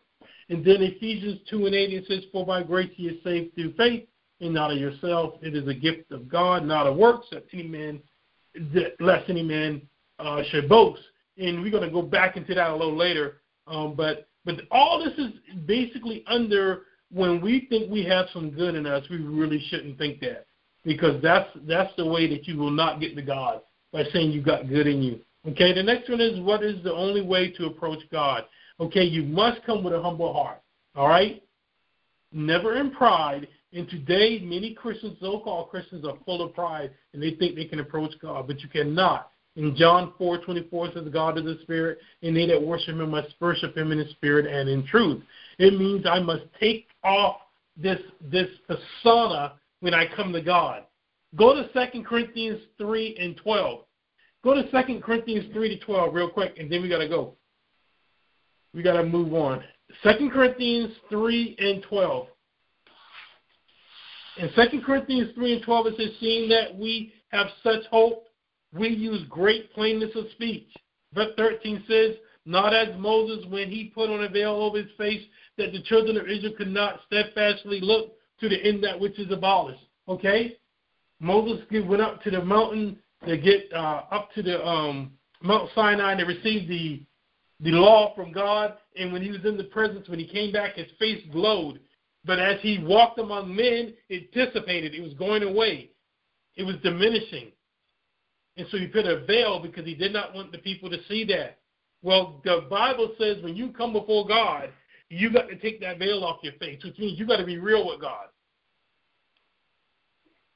[0.51, 3.72] And then Ephesians 2 and 8, it says, For by grace ye are saved through
[3.74, 4.07] faith,
[4.41, 5.34] and not of yourself.
[5.43, 8.01] It is a gift of God, not of works, that any man,
[8.99, 9.82] lest any man
[10.18, 11.03] uh, should boast.
[11.38, 13.43] And we're going to go back into that a little later.
[13.66, 15.32] Um, but but all this is
[15.66, 16.82] basically under
[17.12, 20.47] when we think we have some good in us, we really shouldn't think that
[20.84, 23.61] because that's that's the way that you will not get to God
[23.93, 25.20] by saying you got good in you.
[25.49, 28.45] Okay, the next one is what is the only way to approach God?
[28.78, 30.62] Okay, you must come with a humble heart.
[30.95, 31.43] All right?
[32.32, 33.49] Never in pride.
[33.72, 37.64] And today, many Christians, so called Christians, are full of pride and they think they
[37.64, 39.30] can approach God, but you cannot.
[39.61, 43.34] In John 4 24 says, God is a spirit, and they that worship him must
[43.40, 45.22] worship him in the spirit and in truth.
[45.58, 47.36] It means I must take off
[47.76, 50.84] this this persona when I come to God.
[51.36, 53.80] Go to 2 Corinthians 3 and 12.
[54.42, 57.34] Go to 2 Corinthians 3 to 12 real quick, and then we got to go.
[58.72, 59.62] We got to move on.
[60.02, 62.26] 2 Corinthians 3 and 12.
[64.38, 68.24] In 2 Corinthians 3 and 12, it says, Seeing that we have such hope,
[68.73, 70.68] we use great plainness of speech.
[71.14, 72.16] Verse 13 says,
[72.47, 75.23] Not as Moses when he put on a veil over his face,
[75.59, 79.31] that the children of Israel could not steadfastly look to the end that which is
[79.31, 79.83] abolished.
[80.09, 80.57] Okay?
[81.21, 85.12] Moses went up to the mountain to get uh, up to the um,
[85.43, 87.03] Mount Sinai to receive the
[87.62, 88.75] the law from God.
[88.97, 91.81] And when he was in the presence, when he came back, his face glowed.
[92.25, 94.95] But as he walked among men, it dissipated.
[94.95, 95.91] It was going away.
[96.57, 97.53] It was diminishing.
[98.61, 101.24] And so he put a veil because he did not want the people to see
[101.24, 101.61] that.
[102.02, 104.68] Well, the Bible says when you come before God,
[105.08, 107.56] you got to take that veil off your face, which means you got to be
[107.56, 108.26] real with God.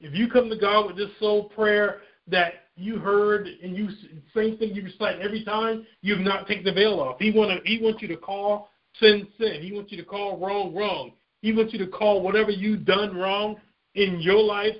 [0.01, 3.89] If you come to God with this soul prayer that you heard and you
[4.35, 7.17] same thing you recite every time, you've not taken the veil off.
[7.19, 8.69] He want to, he wants you to call
[9.01, 9.63] sin sin.
[9.63, 11.13] He wants you to call wrong wrong.
[11.41, 13.57] He wants you to call whatever you done wrong
[13.95, 14.77] in your life,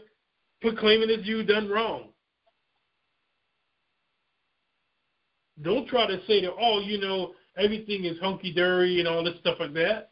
[0.61, 2.11] proclaiming as you done wrong.
[5.63, 9.39] Don't try to say that, oh, you know, everything is hunky dory and all this
[9.41, 10.11] stuff like that.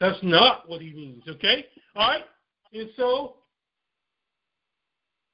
[0.00, 1.66] That's not what he means, okay?
[1.96, 2.24] All right?
[2.72, 3.36] And so,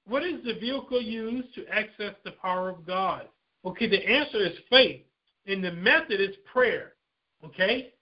[0.06, 3.28] what is the vehicle used to access the power of God?
[3.64, 5.02] Okay, the answer is faith,
[5.46, 6.92] and the method is prayer,
[7.44, 7.92] okay?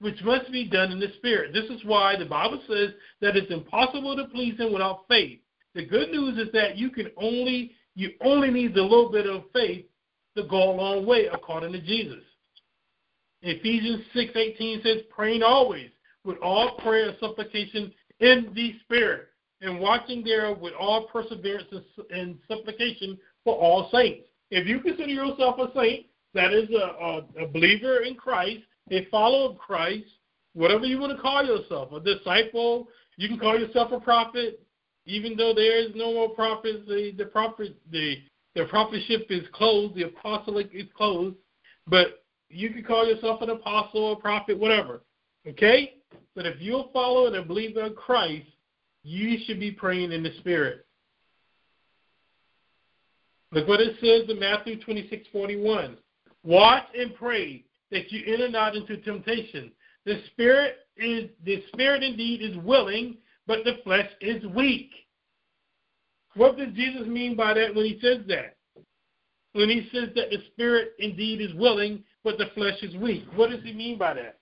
[0.00, 1.52] Which must be done in the Spirit.
[1.52, 5.40] This is why the Bible says that it's impossible to please Him without faith.
[5.74, 9.44] The good news is that you can only you only need a little bit of
[9.52, 9.84] faith
[10.36, 12.22] to go a long way, according to Jesus.
[13.42, 15.90] Ephesians six eighteen says, "Praying always
[16.24, 19.28] with all prayer and supplication in the Spirit,
[19.60, 21.68] and watching there with all perseverance
[22.10, 27.44] and supplication for all saints." If you consider yourself a saint, that is a, a,
[27.44, 30.08] a believer in Christ, a follower of Christ,
[30.54, 34.60] whatever you want to call yourself, a disciple, you can call yourself a prophet,
[35.08, 38.16] even though there is no more prophets, the, the prophet the
[38.54, 41.36] the prophetship is closed, the apostolic is closed,
[41.86, 45.02] but you can call yourself an apostle, or a prophet, whatever.
[45.46, 45.94] Okay?
[46.34, 48.48] But if you're following and believing in Christ,
[49.04, 50.86] you should be praying in the spirit.
[53.52, 55.96] Look what it says in Matthew 26, 41.
[56.42, 59.70] Watch and pray that you enter not into temptation.
[60.04, 64.90] The spirit is the spirit indeed is willing, but the flesh is weak.
[66.36, 68.54] What does Jesus mean by that when he says that?
[69.54, 73.24] When he says that the spirit indeed is willing, but the flesh is weak.
[73.34, 74.38] What does he mean by that?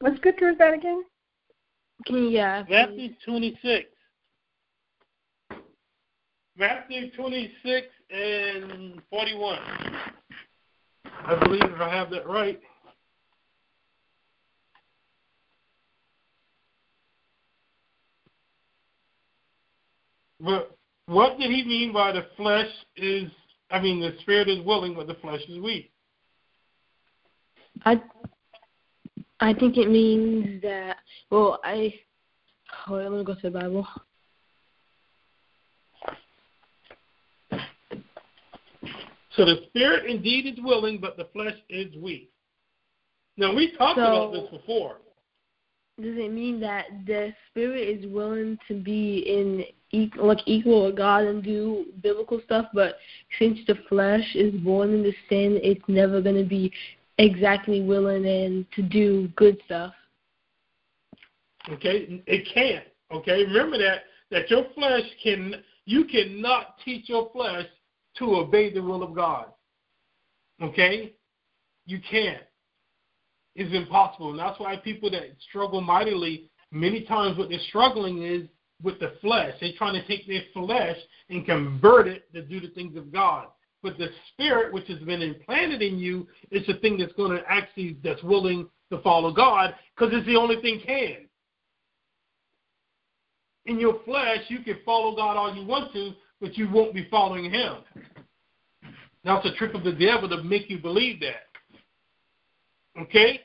[0.00, 1.02] What scripture is that again?
[2.08, 2.64] Yeah.
[2.68, 3.86] Matthew 26.
[6.58, 9.58] Matthew 26 and 41.
[11.24, 12.60] I believe if I have that right.
[20.40, 23.30] But what did he mean by the flesh is,
[23.70, 25.90] I mean, the spirit is willing, but the flesh is weak?
[27.84, 28.00] I
[29.40, 30.96] I think it means that.
[31.30, 31.94] Well, I.
[32.84, 33.86] Hold on, let me go to the Bible.
[39.36, 42.30] So the spirit indeed is willing, but the flesh is weak.
[43.36, 45.00] Now we talked So- about this before.
[45.98, 49.64] Does it mean that the spirit is willing to be in
[50.16, 52.98] like equal with God and do biblical stuff, but
[53.38, 56.70] since the flesh is born into sin, it's never going to be
[57.18, 59.94] exactly willing and to do good stuff.
[61.70, 62.86] Okay, it can't.
[63.10, 67.66] Okay, remember that that your flesh can you cannot teach your flesh
[68.18, 69.46] to obey the will of God.
[70.62, 71.14] Okay,
[71.84, 72.42] you can't.
[73.54, 78.48] It's impossible, and that's why people that struggle mightily many times what they're struggling is
[78.82, 79.54] with the flesh.
[79.60, 80.96] They're trying to take their flesh
[81.30, 83.46] and convert it to do the things of God.
[83.82, 87.42] But the spirit, which has been implanted in you, is the thing that's going to
[87.48, 91.26] actually that's willing to follow God because it's the only thing can
[93.66, 97.08] in your flesh, you can follow God all you want to, but you won't be
[97.10, 97.76] following Him.
[99.24, 101.46] That's a trick of the devil to make you believe that.
[103.00, 103.40] Okay?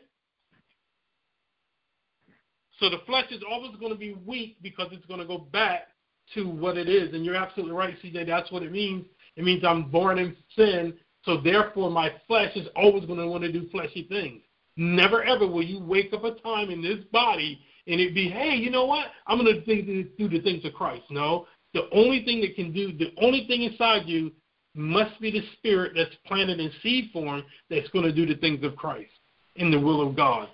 [2.79, 5.87] So the flesh is always going to be weak because it's going to go back
[6.33, 7.13] to what it is.
[7.13, 8.27] And you're absolutely right, CJ.
[8.27, 9.05] That's what it means.
[9.35, 13.43] It means I'm born in sin, so therefore my flesh is always going to want
[13.43, 14.41] to do fleshy things.
[14.77, 18.55] Never ever will you wake up a time in this body and it be, hey,
[18.55, 19.07] you know what?
[19.27, 21.03] I'm going to do the things of Christ.
[21.09, 24.31] No, the only thing that can do, the only thing inside you
[24.75, 28.63] must be the spirit that's planted in seed form that's going to do the things
[28.63, 29.11] of Christ
[29.55, 30.49] in the will of God.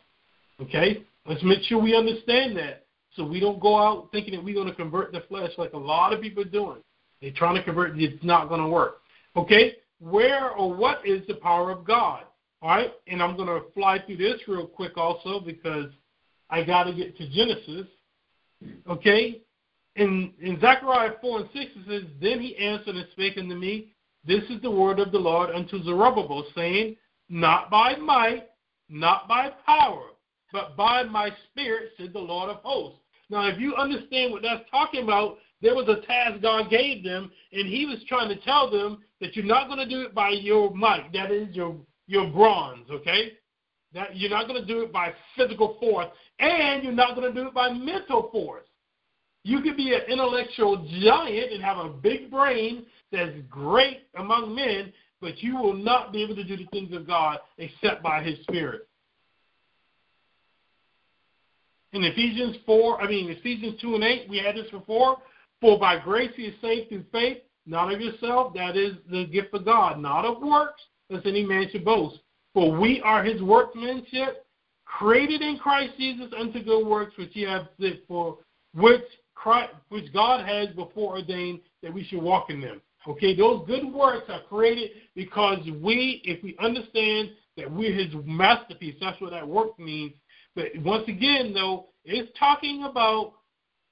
[0.61, 1.03] Okay?
[1.25, 4.67] Let's make sure we understand that so we don't go out thinking that we're going
[4.67, 6.77] to convert the flesh like a lot of people are doing.
[7.21, 9.01] They're trying to convert, it's not going to work.
[9.35, 9.75] Okay?
[9.99, 12.23] Where or what is the power of God?
[12.61, 12.91] All right?
[13.07, 15.91] And I'm going to fly through this real quick also because
[16.49, 17.87] I got to get to Genesis.
[18.87, 19.41] Okay?
[19.97, 23.93] In, in Zechariah 4 and 6, it says, Then he answered and spake unto me,
[24.25, 26.95] This is the word of the Lord unto Zerubbabel, saying,
[27.29, 28.47] Not by might,
[28.89, 30.03] not by power,
[30.53, 32.99] but by my spirit, said the Lord of hosts.
[33.29, 37.31] Now, if you understand what that's talking about, there was a task God gave them,
[37.51, 40.29] and He was trying to tell them that you're not going to do it by
[40.29, 41.75] your might, that is your
[42.05, 43.33] your bronze, okay?
[43.93, 46.07] That you're not going to do it by physical force,
[46.39, 48.63] and you're not going to do it by mental force.
[49.47, 54.91] You could be an intellectual giant and have a big brain that's great among men,
[55.21, 58.37] but you will not be able to do the things of God except by His
[58.41, 58.89] Spirit.
[61.93, 65.19] In Ephesians 4, I mean, Ephesians 2 and 8, we had this before.
[65.61, 68.53] For by grace he is saved through faith, not of yourself.
[68.53, 72.19] That is the gift of God, not of works, lest any man should boast.
[72.53, 74.45] For we are his workmanship,
[74.83, 77.67] created in Christ Jesus unto good works, which he hath
[78.09, 78.39] for
[78.73, 79.05] which
[79.47, 82.81] Christ, which God has before ordained that we should walk in them.
[83.07, 88.95] Okay, those good works are created because we, if we understand that we're his masterpiece,
[88.99, 90.11] that's what that work means.
[90.53, 93.35] But once again, though, it's talking about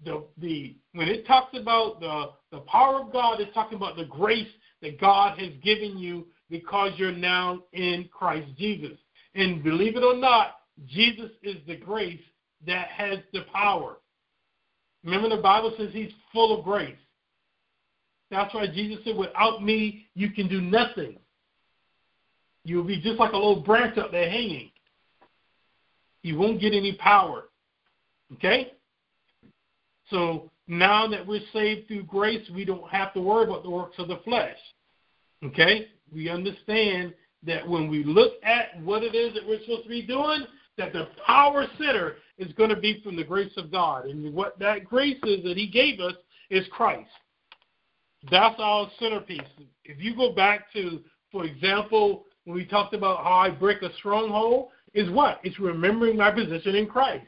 [0.04, 4.04] the the when it talks about the the power of God, it's talking about the
[4.04, 4.52] grace
[4.82, 8.98] that God has given you because you're now in Christ Jesus.
[9.36, 12.20] And believe it or not, Jesus is the grace
[12.68, 14.00] that has the power.
[15.06, 16.98] Remember the Bible says he's full of grace.
[18.32, 21.18] That's why Jesus said, without me, you can do nothing.
[22.64, 24.72] You'll be just like a little branch up there hanging.
[26.24, 27.44] You won't get any power.
[28.34, 28.74] Okay?
[30.10, 34.00] So now that we're saved through grace, we don't have to worry about the works
[34.00, 34.58] of the flesh.
[35.44, 35.88] Okay?
[36.12, 40.02] We understand that when we look at what it is that we're supposed to be
[40.02, 40.46] doing,
[40.78, 44.06] that the power center is going to be from the grace of God.
[44.06, 46.14] And what that grace is that He gave us
[46.50, 47.10] is Christ.
[48.30, 49.42] That's our centerpiece.
[49.84, 51.02] If you go back to,
[51.32, 55.40] for example, when we talked about how I break a stronghold, is what?
[55.44, 57.26] It's remembering my position in Christ.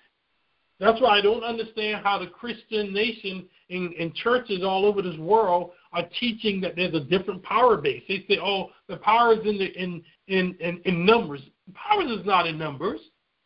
[0.80, 5.72] That's why I don't understand how the Christian nation in churches all over this world
[5.92, 8.04] are teaching that there's a different power base.
[8.08, 11.42] They say, "Oh, the power is in the in in in, in numbers."
[11.74, 13.02] Power is not in numbers.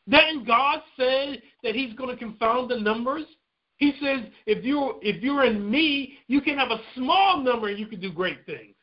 [0.07, 3.25] Then God said that He's going to confound the numbers.
[3.77, 7.79] He says, "If you're if you're in Me, you can have a small number and
[7.79, 8.75] you can do great things."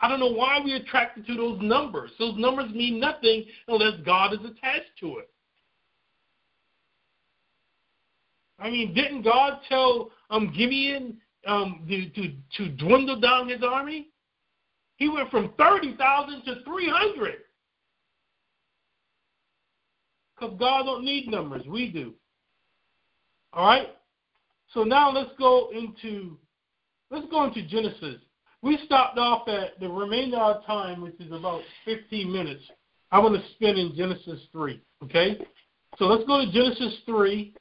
[0.00, 2.12] I don't know why we're attracted to those numbers.
[2.18, 5.30] Those numbers mean nothing unless God is attached to it.
[8.60, 14.08] I mean, didn't God tell um, Gideon um, to, to, to dwindle down his army?
[14.96, 17.34] He went from 30,000 to 300.
[20.38, 21.66] Because God don't need numbers.
[21.66, 22.14] We do.
[23.52, 23.88] All right?
[24.72, 26.36] So now let's go into
[27.10, 28.20] let's go into Genesis.
[28.62, 32.62] We stopped off at the remainder of time, which is about 15 minutes.
[33.10, 34.82] I want to spend in Genesis 3.
[35.04, 35.38] Okay?
[35.96, 37.54] So let's go to Genesis 3.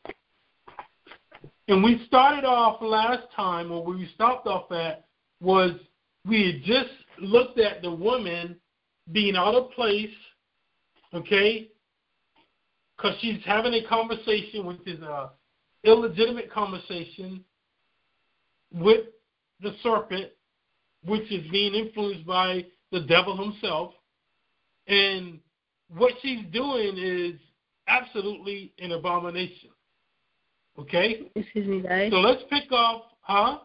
[1.70, 5.06] And we started off last time, or where we stopped off at,
[5.40, 5.72] was
[6.26, 8.58] we had just looked at the woman
[9.12, 10.10] being out of place,
[11.14, 11.70] okay,
[12.98, 15.32] because she's having a conversation, which is a
[15.84, 17.44] illegitimate conversation
[18.74, 19.06] with
[19.62, 20.30] the serpent,
[21.06, 23.94] which is being influenced by the devil himself.
[24.88, 25.40] And
[25.96, 27.40] what she's doing is
[27.88, 29.70] absolutely an abomination.
[30.80, 31.30] Okay?
[31.36, 32.12] Excuse me, guys.
[32.12, 33.60] So let's pick off, huh?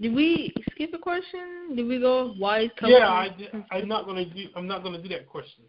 [0.00, 1.76] Did we skip a question?
[1.76, 2.70] Did we go why is?
[2.82, 3.30] Yeah, I,
[3.70, 4.46] I'm not gonna do.
[4.56, 5.64] I'm not gonna do that question.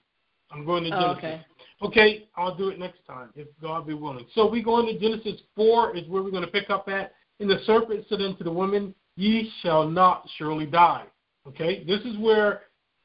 [0.51, 1.45] I'm going to Oh, okay.
[1.81, 4.25] Okay, I'll do it next time if God be willing.
[4.33, 7.13] So we go into Genesis four is where we're going to pick up at.
[7.39, 11.05] And the serpent said unto the woman, Ye shall not surely die.
[11.47, 12.63] Okay, this is where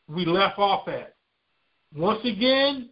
[0.08, 1.14] we left off at.
[1.94, 2.90] Once again,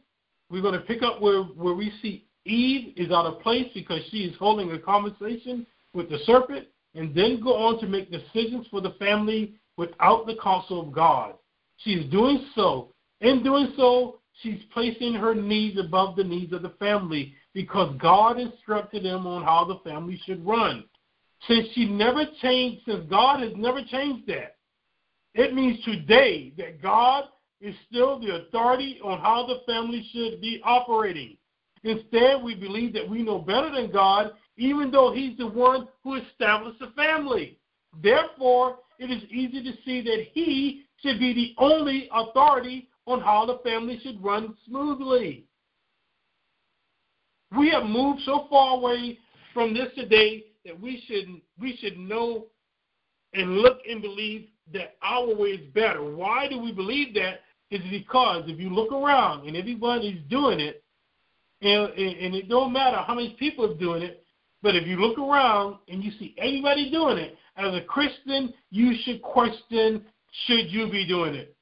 [0.51, 4.01] we're going to pick up where where we see Eve is out of place because
[4.11, 8.66] she is holding a conversation with the serpent, and then go on to make decisions
[8.70, 11.35] for the family without the counsel of God.
[11.79, 12.93] She is doing so.
[13.20, 18.39] In doing so, she's placing her needs above the needs of the family because God
[18.39, 20.84] instructed them on how the family should run.
[21.47, 24.57] Since she never changed, since God has never changed that,
[25.34, 27.24] it means today that God
[27.61, 31.36] is still the authority on how the family should be operating.
[31.84, 36.16] Instead, we believe that we know better than God, even though He's the one who
[36.16, 37.59] established the family.
[38.03, 43.47] Therefore, it is easy to see that He should be the only authority on how
[43.47, 45.47] the family should run smoothly.
[47.57, 49.19] We have moved so far away
[49.55, 52.47] from this today that we should we should know
[53.33, 56.15] and look and believe that our way is better.
[56.15, 57.41] Why do we believe that?
[57.71, 60.83] Is because if you look around and everybody's doing it,
[61.61, 64.25] and, and it don't matter how many people are doing it,
[64.63, 68.95] but if you look around and you see everybody doing it, as a Christian, you
[69.03, 70.05] should question
[70.47, 71.55] should you be doing it.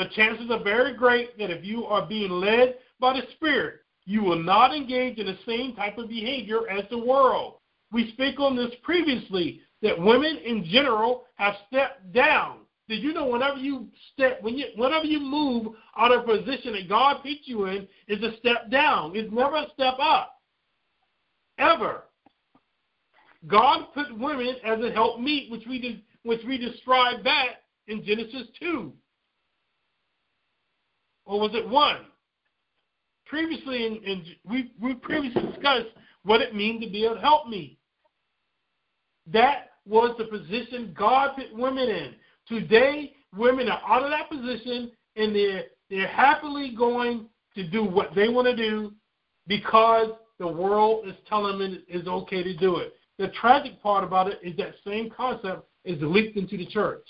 [0.00, 4.22] The chances are very great that if you are being led by the Spirit, you
[4.22, 7.56] will not engage in the same type of behavior as the world.
[7.92, 12.60] We speak on this previously that women in general have stepped down.
[12.88, 16.72] Did you know whenever you step when you whenever you move out of a position
[16.72, 19.14] that God put you in is a step down.
[19.14, 20.40] It's never a step up.
[21.58, 22.04] Ever.
[23.46, 28.48] God put women as a helpmeet, which we did, which we described that in Genesis
[28.58, 28.94] two.
[31.30, 32.06] Or was it one?
[33.24, 35.86] Previously, in, in we we previously discussed
[36.24, 37.78] what it means to be able to help me.
[39.32, 42.14] That was the position God put women in.
[42.48, 48.12] Today, women are out of that position and they're they're happily going to do what
[48.16, 48.92] they want to do
[49.46, 50.10] because
[50.40, 52.94] the world is telling them it is okay to do it.
[53.18, 57.06] The tragic part about it is that same concept is leaked into the church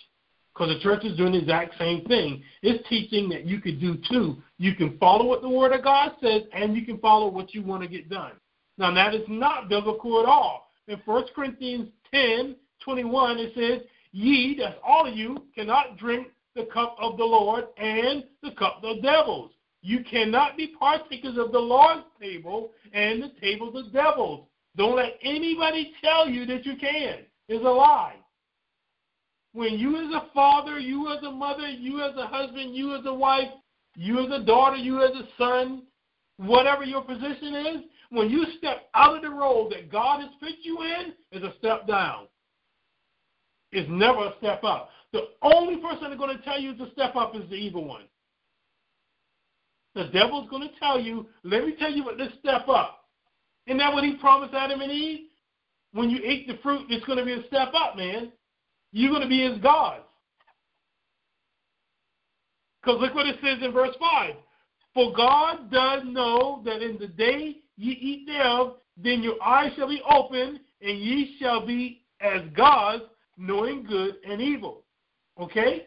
[0.60, 2.42] because the church is doing the exact same thing.
[2.60, 4.36] It's teaching that you could do two.
[4.58, 7.62] You can follow what the Word of God says, and you can follow what you
[7.62, 8.32] want to get done.
[8.76, 10.70] Now, that is not biblical at all.
[10.86, 16.66] In 1 Corinthians 10 21, it says, Ye, that's all of you, cannot drink the
[16.72, 19.52] cup of the Lord and the cup of the devils.
[19.80, 24.46] You cannot be partakers of the Lord's table and the table of the devils.
[24.76, 27.20] Don't let anybody tell you that you can.
[27.48, 28.16] It's a lie.
[29.52, 33.04] When you as a father, you as a mother, you as a husband, you as
[33.06, 33.48] a wife
[33.96, 35.82] you as a daughter, you as a son,
[36.36, 37.76] whatever your position is,
[38.10, 41.54] when you step out of the role that God has put you in, is a
[41.58, 42.26] step down.
[43.72, 44.90] It's never a step up.
[45.12, 48.04] The only person that's going to tell you to step up is the evil one.
[49.94, 53.04] The devil's going to tell you, let me tell you what this step up.
[53.66, 55.26] Isn't that what he promised Adam and Eve?
[55.92, 58.32] When you eat the fruit, it's going to be a step up, man.
[58.92, 60.04] You're going to be his gods.
[62.82, 64.34] Because look what it says in verse 5.
[64.94, 69.88] For God does know that in the day ye eat thereof, then your eyes shall
[69.88, 73.04] be opened, and ye shall be as gods,
[73.36, 74.84] knowing good and evil.
[75.40, 75.86] Okay?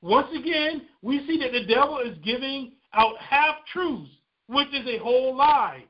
[0.00, 4.10] Once again, we see that the devil is giving out half truths,
[4.46, 5.84] which is a whole lie.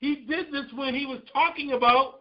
[0.00, 2.20] He did this when he was talking about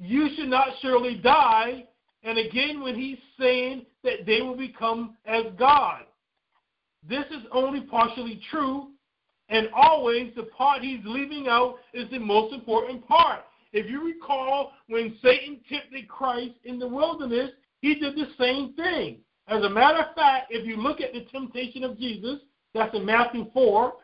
[0.00, 1.84] you should not surely die,
[2.22, 6.04] and again when he's saying that they will become as God.
[7.08, 8.88] This is only partially true,
[9.48, 13.44] and always the part he's leaving out is the most important part.
[13.72, 17.50] If you recall, when Satan tempted Christ in the wilderness,
[17.80, 19.18] he did the same thing.
[19.46, 22.40] As a matter of fact, if you look at the temptation of Jesus,
[22.74, 23.94] that's in Matthew 4,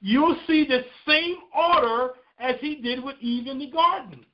[0.00, 4.24] you'll see the same order as he did with Eve in the garden.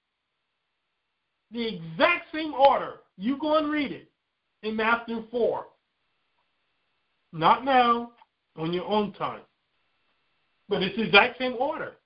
[1.53, 3.01] The exact same order.
[3.21, 4.11] You go and read it
[4.63, 5.67] in Matthew 4.
[7.35, 8.13] Not now,
[8.57, 9.43] on your own time.
[10.71, 11.97] But it's the exact same order.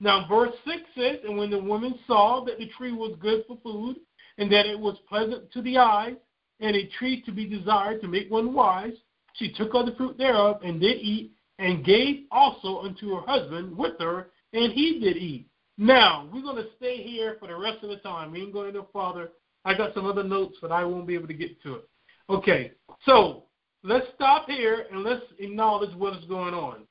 [0.00, 3.56] Now, verse 6 says, And when the woman saw that the tree was good for
[3.62, 3.96] food,
[4.36, 6.16] and that it was pleasant to the eyes,
[6.60, 8.92] and a tree to be desired to make one wise,
[9.32, 13.74] she took of the fruit thereof, and did eat, and gave also unto her husband
[13.74, 15.48] with her, and he did eat.
[15.78, 18.32] Now, we're going to stay here for the rest of the time.
[18.32, 19.30] We ain't going no farther.
[19.64, 21.88] I got some other notes, but I won't be able to get to it.
[22.28, 22.72] Okay,
[23.04, 23.44] so
[23.82, 26.86] let's stop here and let's acknowledge what is going on.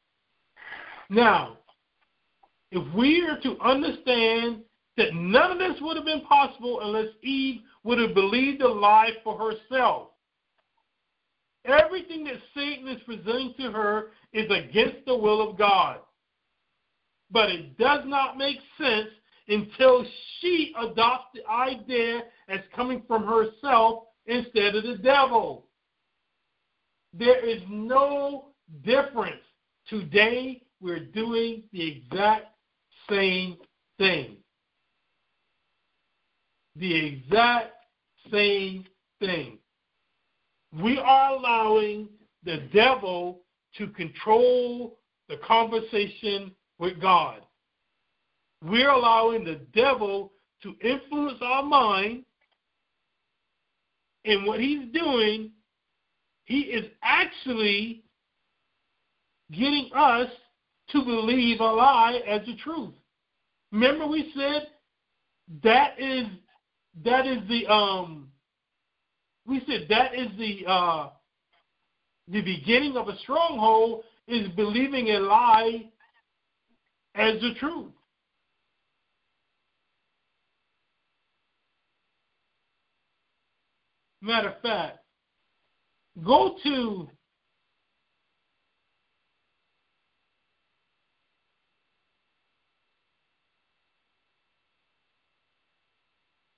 [1.09, 1.57] Now,
[2.71, 4.63] if we are to understand
[4.97, 9.11] that none of this would have been possible unless Eve would have believed the lie
[9.23, 10.09] for herself.
[11.65, 15.99] Everything that Satan is presenting to her is against the will of God.
[17.31, 19.09] But it does not make sense
[19.47, 20.05] until
[20.39, 25.67] she adopts the idea as coming from herself instead of the devil.
[27.13, 28.49] There is no
[28.83, 29.41] difference.
[29.87, 32.47] Today, we're doing the exact
[33.09, 33.57] same
[33.97, 34.37] thing.
[36.75, 37.73] The exact
[38.31, 38.85] same
[39.19, 39.59] thing.
[40.81, 42.09] We are allowing
[42.43, 43.41] the devil
[43.77, 44.97] to control
[45.29, 47.41] the conversation with God.
[48.63, 52.23] We're allowing the devil to influence our mind.
[54.25, 55.51] And what he's doing,
[56.45, 58.03] he is actually
[59.51, 60.29] getting us
[60.91, 62.93] to believe a lie as the truth.
[63.71, 64.67] Remember we said
[65.63, 66.27] that is
[67.03, 68.29] that is the um
[69.45, 71.09] we said that is the uh
[72.29, 75.85] the beginning of a stronghold is believing a lie
[77.15, 77.91] as the truth.
[84.23, 84.99] Matter of fact,
[86.23, 87.09] go to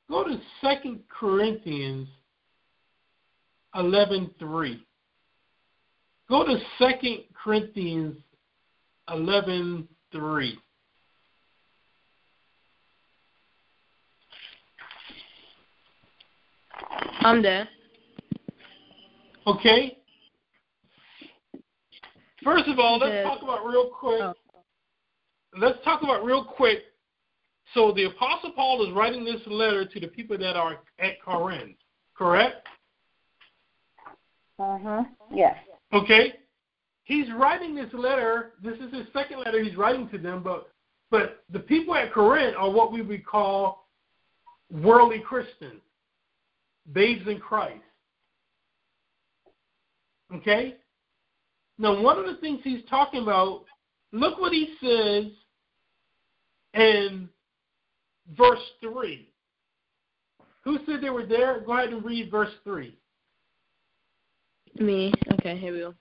[0.07, 2.07] Go to Second Corinthians
[3.73, 4.85] eleven three.
[6.29, 8.15] Go to Second Corinthians
[9.09, 10.59] eleven three.
[17.25, 17.67] I'm there.
[19.47, 19.97] Okay.
[22.43, 24.21] First of all, let's talk about real quick.
[24.21, 24.33] Oh.
[25.57, 26.79] Let's talk about real quick
[27.73, 31.75] so the Apostle Paul is writing this letter to the people that are at Corinth,
[32.15, 32.67] correct?
[34.59, 35.03] Uh huh.
[35.31, 35.57] Yes.
[35.93, 36.33] Okay.
[37.03, 38.53] He's writing this letter.
[38.63, 40.69] This is his second letter he's writing to them, but
[41.11, 43.87] but the people at Corinth are what we would call
[44.71, 45.81] worldly Christians,
[46.93, 47.81] babes in Christ.
[50.33, 50.75] Okay?
[51.77, 53.65] Now, one of the things he's talking about,
[54.11, 55.25] look what he says
[56.73, 57.29] in
[58.37, 59.27] verse 3.
[60.63, 61.61] Who said they were there?
[61.61, 62.97] Go ahead and read verse 3.
[64.79, 65.13] Me.
[65.33, 65.93] Okay, here we go.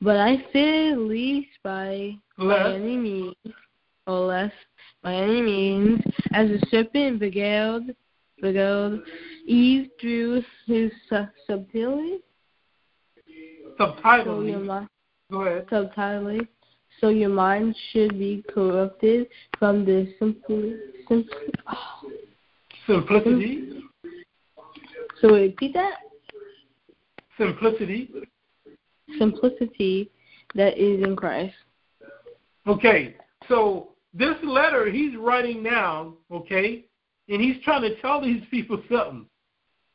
[0.00, 3.34] But I fear least by, by any means,
[4.06, 4.52] or less
[5.02, 6.00] by any means,
[6.32, 7.84] as a serpent beguiled,
[8.44, 9.00] beguiled
[9.46, 12.18] Eve through his su- subtlety.
[13.78, 14.52] Subtitly.
[14.52, 14.86] So
[15.30, 15.66] Go ahead.
[15.70, 16.40] Subtitly.
[17.00, 19.26] So your mind should be corrupted
[19.58, 20.76] from the simple,
[21.08, 21.34] simple
[21.66, 22.10] oh.
[22.86, 23.82] Simplicity.
[25.20, 25.94] So repeat that.
[27.38, 28.10] Simplicity.
[29.18, 30.10] Simplicity
[30.54, 31.54] that is in Christ.
[32.66, 33.16] Okay,
[33.48, 36.84] so this letter he's writing now, okay,
[37.28, 39.26] and he's trying to tell these people something.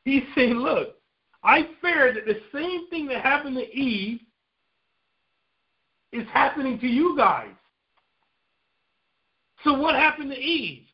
[0.05, 0.95] He's saying, look,
[1.43, 4.19] I fear that the same thing that happened to Eve
[6.11, 7.53] is happening to you guys.
[9.63, 10.85] So what happened to Eve?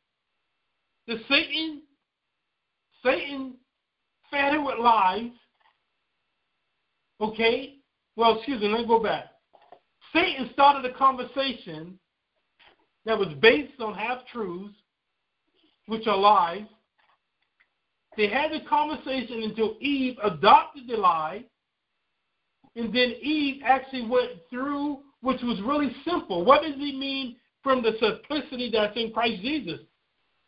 [1.07, 1.83] The Satan
[3.05, 3.53] Satan
[4.31, 5.31] fed her with lies.
[7.21, 7.75] Okay?
[8.15, 9.25] Well, excuse me, let me go back.
[10.11, 11.99] Satan started a conversation
[13.05, 14.73] that was based on half truths,
[15.87, 16.65] which are lies.
[18.17, 21.43] They had the conversation until Eve adopted the lie,
[22.75, 26.43] and then Eve actually went through, which was really simple.
[26.45, 29.79] What does he mean from the simplicity that's in Christ Jesus?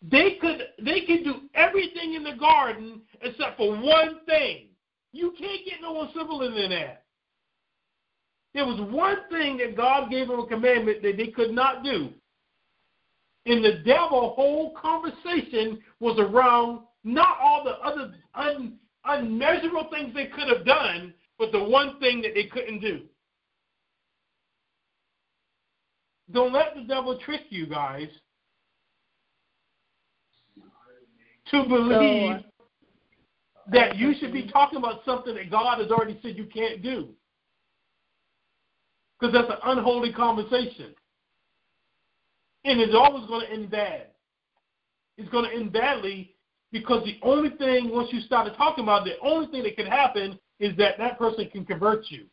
[0.02, 4.68] They could they could do everything in the garden except for one thing.
[5.12, 7.04] You can't get no more simple than that.
[8.54, 12.10] There was one thing that God gave them a commandment that they could not do.
[13.48, 20.26] And the devil whole conversation was around not all the other un, unmeasurable things they
[20.26, 23.04] could have done, but the one thing that they couldn't do.
[26.32, 28.10] Don't let the devil trick you guys
[31.52, 32.43] to uh, believe so,
[33.72, 37.08] that you should be talking about something that God has already said you can't do.
[39.18, 40.93] Because that's an unholy conversation.
[42.66, 44.08] And it's always going to end bad.
[45.18, 46.36] It's going to end badly
[46.72, 49.88] because the only thing, once you started talking about it, the only thing that can
[49.88, 52.26] happen is that that person can convert you.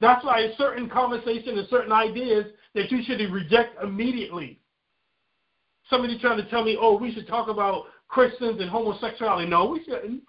[0.00, 4.58] That's why a certain conversation and certain ideas that you should reject immediately.
[5.88, 9.48] Somebody trying to tell me, oh, we should talk about Christians and homosexuality.
[9.48, 10.22] No, we shouldn't.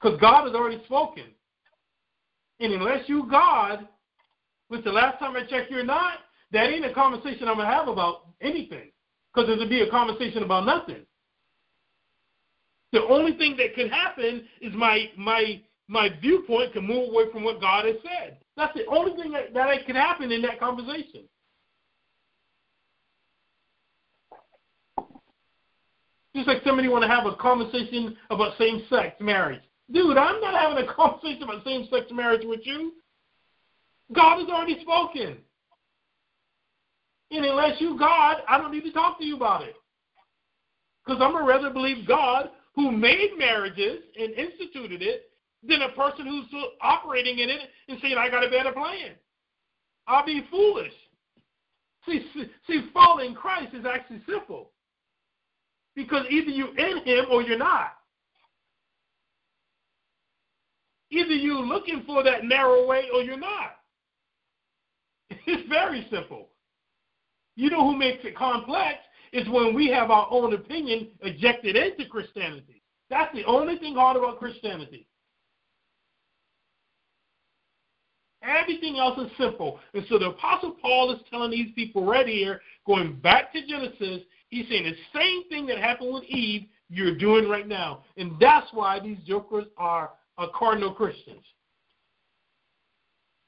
[0.00, 1.24] Because God has already spoken.
[2.58, 3.88] And unless you God,
[4.70, 6.18] which the last time I checked you're not,
[6.52, 8.92] that ain't a conversation I'm going to have about anything.
[9.34, 11.04] Because it'll be a conversation about nothing.
[12.92, 17.42] The only thing that can happen is my my my viewpoint can move away from
[17.42, 18.38] what God has said.
[18.56, 21.24] That's the only thing that, that can happen in that conversation.
[26.34, 29.62] Just like somebody want to have a conversation about same-sex marriage.
[29.92, 32.92] Dude, I'm not having a conversation about same-sex marriage with you.
[34.12, 35.38] God has already spoken.
[37.30, 39.74] And unless you God, I don't need to talk to you about it.
[41.04, 45.30] Because I'm going to rather believe God who made marriages and instituted it
[45.66, 46.46] than a person who's
[46.80, 49.12] operating in it and saying, I got a better plan.
[50.06, 50.92] I'll be foolish.
[52.06, 54.70] See, see, see following Christ is actually simple.
[55.94, 57.92] Because either you're in him or you're not.
[61.10, 63.79] Either you're looking for that narrow way or you're not.
[65.46, 66.48] It's very simple.
[67.56, 68.98] You know who makes it complex
[69.32, 72.82] is when we have our own opinion ejected into Christianity.
[73.08, 75.06] That's the only thing hard about Christianity.
[78.42, 79.78] Everything else is simple.
[79.92, 84.22] And so the Apostle Paul is telling these people right here, going back to Genesis,
[84.48, 88.04] he's saying the same thing that happened with Eve, you're doing right now.
[88.16, 91.44] And that's why these jokers are, are cardinal Christians.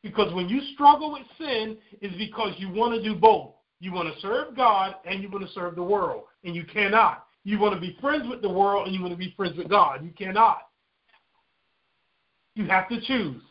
[0.03, 3.53] Because when you struggle with sin, it's because you want to do both.
[3.81, 6.25] You want to serve God and you want to serve the world.
[6.45, 7.27] And you cannot.
[7.45, 9.69] You want to be friends with the world and you want to be friends with
[9.69, 10.05] God.
[10.05, 10.69] You cannot.
[12.55, 13.43] You have to choose.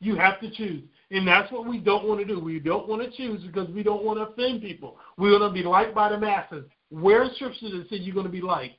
[0.00, 0.82] You have to choose.
[1.10, 2.40] And that's what we don't want to do.
[2.40, 4.96] We don't want to choose because we don't want to offend people.
[5.16, 6.64] We want to be liked by the masses.
[6.90, 8.76] Where in Scripture does it say you're going to be liked?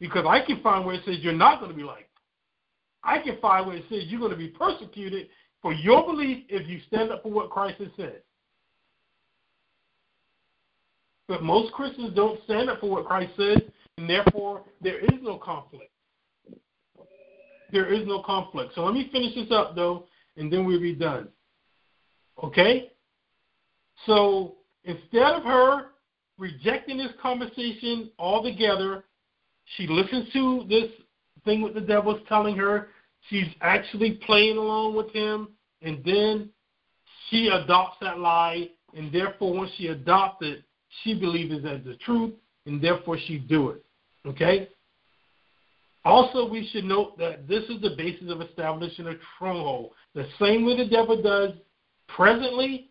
[0.00, 2.11] Because I can find where it says you're not going to be liked.
[3.04, 5.28] I can find where it says you're going to be persecuted
[5.60, 8.22] for your belief if you stand up for what Christ has said.
[11.28, 13.58] But most Christians don't stand up for what Christ says,
[13.96, 15.90] and therefore there is no conflict.
[17.70, 18.74] There is no conflict.
[18.74, 21.28] So let me finish this up, though, and then we'll be done.
[22.42, 22.90] Okay?
[24.04, 25.92] So instead of her
[26.38, 29.04] rejecting this conversation altogether,
[29.76, 30.90] she listens to this
[31.44, 32.88] thing what the devil's telling her.
[33.28, 35.48] She's actually playing along with him,
[35.80, 36.50] and then
[37.28, 40.64] she adopts that lie, and therefore, once she adopts it,
[41.02, 42.32] she believes it as the truth,
[42.66, 43.84] and therefore she do it.
[44.26, 44.68] Okay?
[46.04, 49.92] Also, we should note that this is the basis of establishing a stronghold.
[50.14, 51.52] The same way the devil does
[52.08, 52.90] presently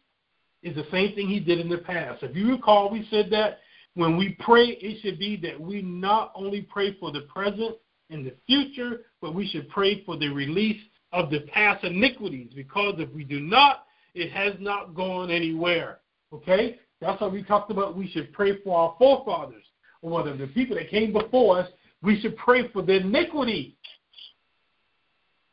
[0.63, 2.23] is the same thing he did in the past.
[2.23, 3.59] If you recall, we said that
[3.95, 7.75] when we pray, it should be that we not only pray for the present
[8.11, 10.81] and the future, but we should pray for the release
[11.13, 12.51] of the past iniquities.
[12.55, 15.99] Because if we do not, it has not gone anywhere.
[16.33, 16.77] Okay?
[16.99, 19.63] That's why we talked about we should pray for our forefathers,
[20.01, 21.69] or whether the people that came before us,
[22.03, 23.75] we should pray for their iniquity.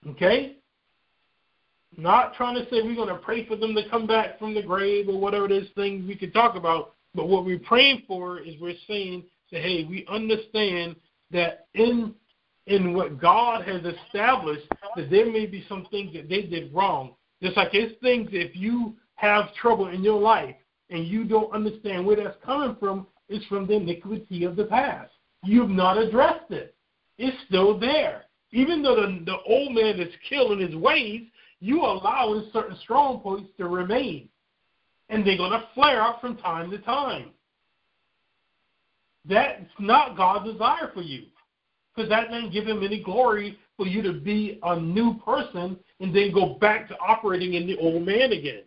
[0.07, 0.57] Okay?
[1.97, 4.63] Not trying to say we're going to pray for them to come back from the
[4.63, 6.95] grave or whatever it is things we could talk about.
[7.15, 10.97] But what we're praying for is we're saying that hey, we understand
[11.31, 12.15] that in
[12.69, 17.15] in what God has established that there may be some things that they did wrong.
[17.43, 20.55] Just like it's things if you have trouble in your life
[20.91, 25.11] and you don't understand where that's coming from, it's from the iniquity of the past.
[25.45, 26.75] You've not addressed it.
[27.17, 28.25] It's still there.
[28.53, 31.23] Even though the, the old man is killing his ways,
[31.61, 34.29] you allow certain strong points to remain.
[35.09, 37.31] And they're going to flare up from time to time.
[39.25, 41.25] That's not God's desire for you.
[41.99, 46.15] Because that doesn't give him any glory for you to be a new person and
[46.15, 48.63] then go back to operating in the old man again.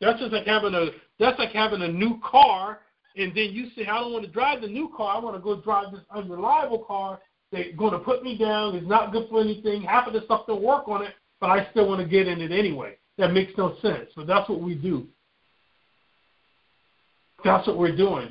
[0.00, 2.78] That's just like having a that's like having a new car
[3.16, 5.42] and then you say, I don't want to drive the new car, I want to
[5.42, 7.18] go drive this unreliable car
[7.50, 10.62] that's to put me down, it's not good for anything, half of the stuff don't
[10.62, 12.96] work on it, but I still want to get in it anyway.
[13.16, 14.10] That makes no sense.
[14.14, 15.08] So that's what we do.
[17.42, 18.28] That's what we're doing.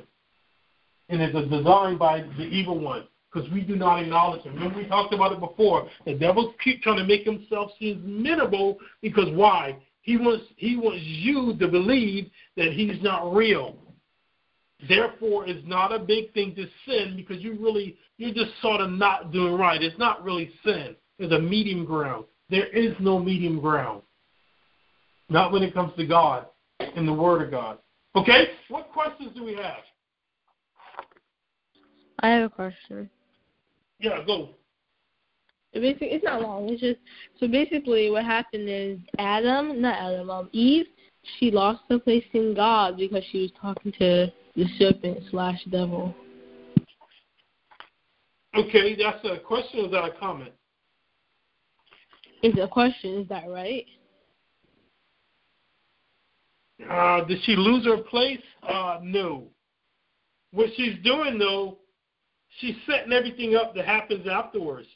[1.10, 4.56] And it's a design by the evil one because we do not acknowledge him.
[4.56, 5.88] Remember, we talked about it before.
[6.06, 9.78] The devil keeps trying to make himself seem minimal because why?
[10.02, 13.76] He wants he wants you to believe that he's not real.
[14.88, 18.92] Therefore, it's not a big thing to sin because you really you're just sort of
[18.92, 19.82] not doing right.
[19.82, 20.96] It's not really sin.
[21.20, 22.26] There's a medium ground.
[22.50, 24.02] There is no medium ground.
[25.30, 26.46] Not when it comes to God
[26.80, 27.80] and the Word of God.
[28.16, 28.46] Okay?
[28.70, 29.84] What questions do we have?
[32.20, 33.10] I have a question.
[34.00, 34.50] Yeah, go.
[35.74, 36.70] Basically, it's not long.
[36.70, 37.00] It's just
[37.40, 40.88] so basically what happened is Adam, not Adam, um, Eve,
[41.40, 46.16] she lost her place in God because she was talking to the serpent slash devil.
[48.56, 50.52] Okay, that's a question or that a comment?
[52.42, 53.22] It's a question.
[53.22, 53.86] Is that right?
[56.90, 58.42] Uh, did she lose her place?
[58.68, 59.48] Uh, no.
[60.52, 61.78] What she's doing though,
[62.58, 64.88] she's setting everything up that happens afterwards.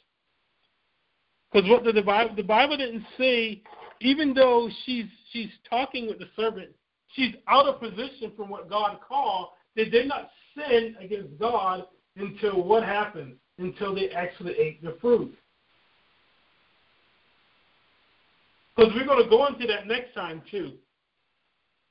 [1.52, 3.62] Because what the, the Bible the Bible didn't say,
[4.00, 6.70] even though she's she's talking with the servant,
[7.14, 9.48] she's out of position from what God called.
[9.76, 11.84] They did not sin against God
[12.16, 13.36] until what happened?
[13.58, 15.34] Until they actually ate the fruit.
[18.74, 20.72] Because we're going to go into that next time too,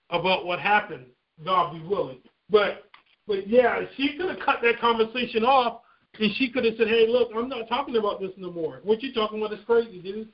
[0.10, 1.06] about what happened.
[1.46, 2.20] God be willing.
[2.50, 2.91] But
[3.28, 5.82] but yeah, she could have cut that conversation off,
[6.20, 8.80] and she could have said, "Hey, look, I'm not talking about this no more.
[8.84, 10.30] What you talking about is crazy, dude."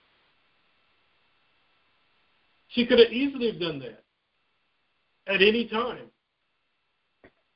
[2.70, 4.04] She could have easily have done that
[5.28, 6.12] at any time.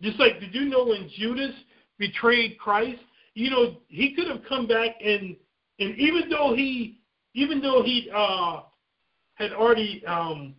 [0.01, 1.53] Just like, did you know when Judas
[1.99, 3.01] betrayed Christ?
[3.33, 5.35] You know, he could have come back and
[5.79, 6.99] and even though he
[7.33, 8.61] even though he uh
[9.35, 10.53] had already um,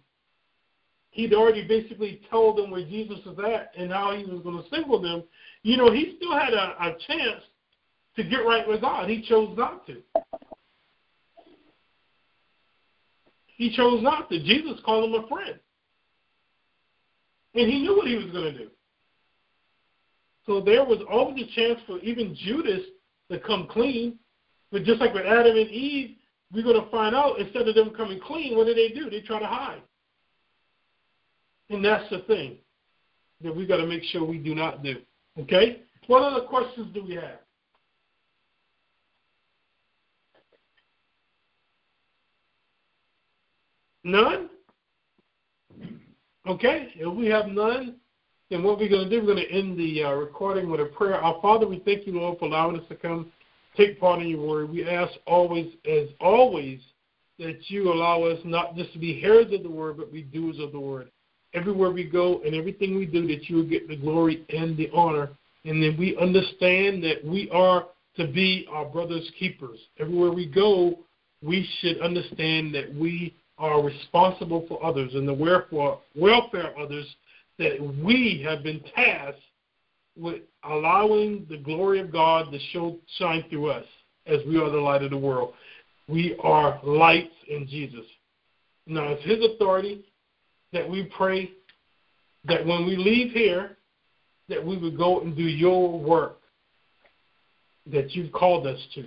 [1.12, 4.68] he'd already basically told them where Jesus was at and how he was going to
[4.70, 5.22] single them,
[5.62, 7.42] you know, he still had a, a chance
[8.16, 9.08] to get right with God.
[9.08, 10.02] He chose not to.
[13.56, 14.38] He chose not to.
[14.40, 15.60] Jesus called him a friend.
[17.54, 18.70] And he knew what he was going to do.
[20.46, 22.80] So there was always a chance for even Judas
[23.30, 24.18] to come clean.
[24.72, 26.16] But just like with Adam and Eve,
[26.52, 29.10] we're going to find out instead of them coming clean, what do they do?
[29.10, 29.82] They try to hide.
[31.72, 32.58] And that's the thing
[33.42, 34.96] that we got to make sure we do not do.
[35.38, 35.82] Okay?
[36.06, 37.38] What other questions do we have?
[44.04, 44.50] None?
[46.46, 47.94] Okay, if we have none,
[48.50, 50.86] then what we're going to do, we're going to end the uh, recording with a
[50.86, 51.14] prayer.
[51.14, 53.30] Our Father, we thank you, Lord, for allowing us to come
[53.76, 54.70] take part in your word.
[54.70, 56.80] We ask always, as always,
[57.38, 60.58] that you allow us not just to be hearers of the word, but be doers
[60.58, 61.08] of the word.
[61.54, 64.90] Everywhere we go and everything we do, that you will get the glory and the
[64.94, 65.30] honor.
[65.64, 67.86] And then we understand that we are
[68.16, 69.78] to be our brother's keepers.
[69.98, 70.98] Everywhere we go,
[71.42, 77.06] we should understand that we are responsible for others and the welfare of others,
[77.58, 79.38] that we have been tasked
[80.18, 83.84] with allowing the glory of God to show shine through us.
[84.26, 85.54] as we are the light of the world.
[86.08, 88.04] We are lights in Jesus.
[88.86, 90.04] Now, it's His authority
[90.72, 91.50] that we pray
[92.44, 93.76] that when we leave here,
[94.48, 96.38] that we would go and do your work
[97.90, 99.04] that you've called us to.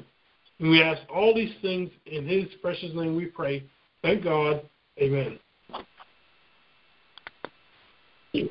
[0.59, 3.63] And we ask all these things in His precious name we pray.
[4.01, 4.61] Thank God.
[4.99, 5.39] Amen.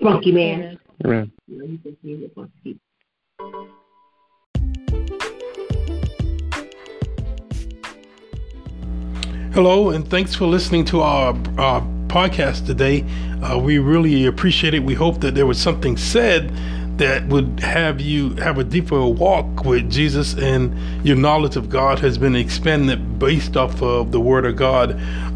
[0.03, 0.79] Funky man.
[1.05, 1.33] Amen.
[9.53, 13.05] Hello, and thanks for listening to our, our podcast today.
[13.43, 14.85] Uh, we really appreciate it.
[14.85, 16.53] We hope that there was something said
[16.97, 20.73] that would have you have a deeper walk with Jesus and
[21.05, 24.93] your knowledge of God has been expanded based off of the Word of God.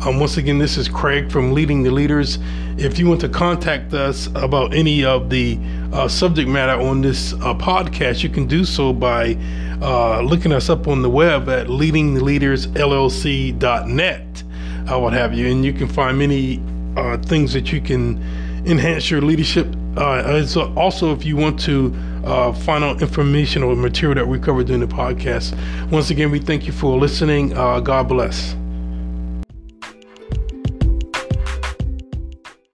[0.07, 2.39] Um, once again, this is Craig from Leading the Leaders.
[2.77, 5.59] If you want to contact us about any of the
[5.93, 9.37] uh, subject matter on this uh, podcast, you can do so by
[9.83, 14.45] uh, looking us up on the web at leadingtheleadersllc.net,
[14.91, 16.61] uh, what have you, and you can find many
[16.97, 18.23] uh, things that you can
[18.67, 19.67] enhance your leadership.
[19.97, 20.45] Uh,
[20.77, 24.81] also, if you want to uh, find out information or material that we covered during
[24.81, 25.57] the podcast,
[25.91, 27.57] once again, we thank you for listening.
[27.57, 28.58] Uh, God bless.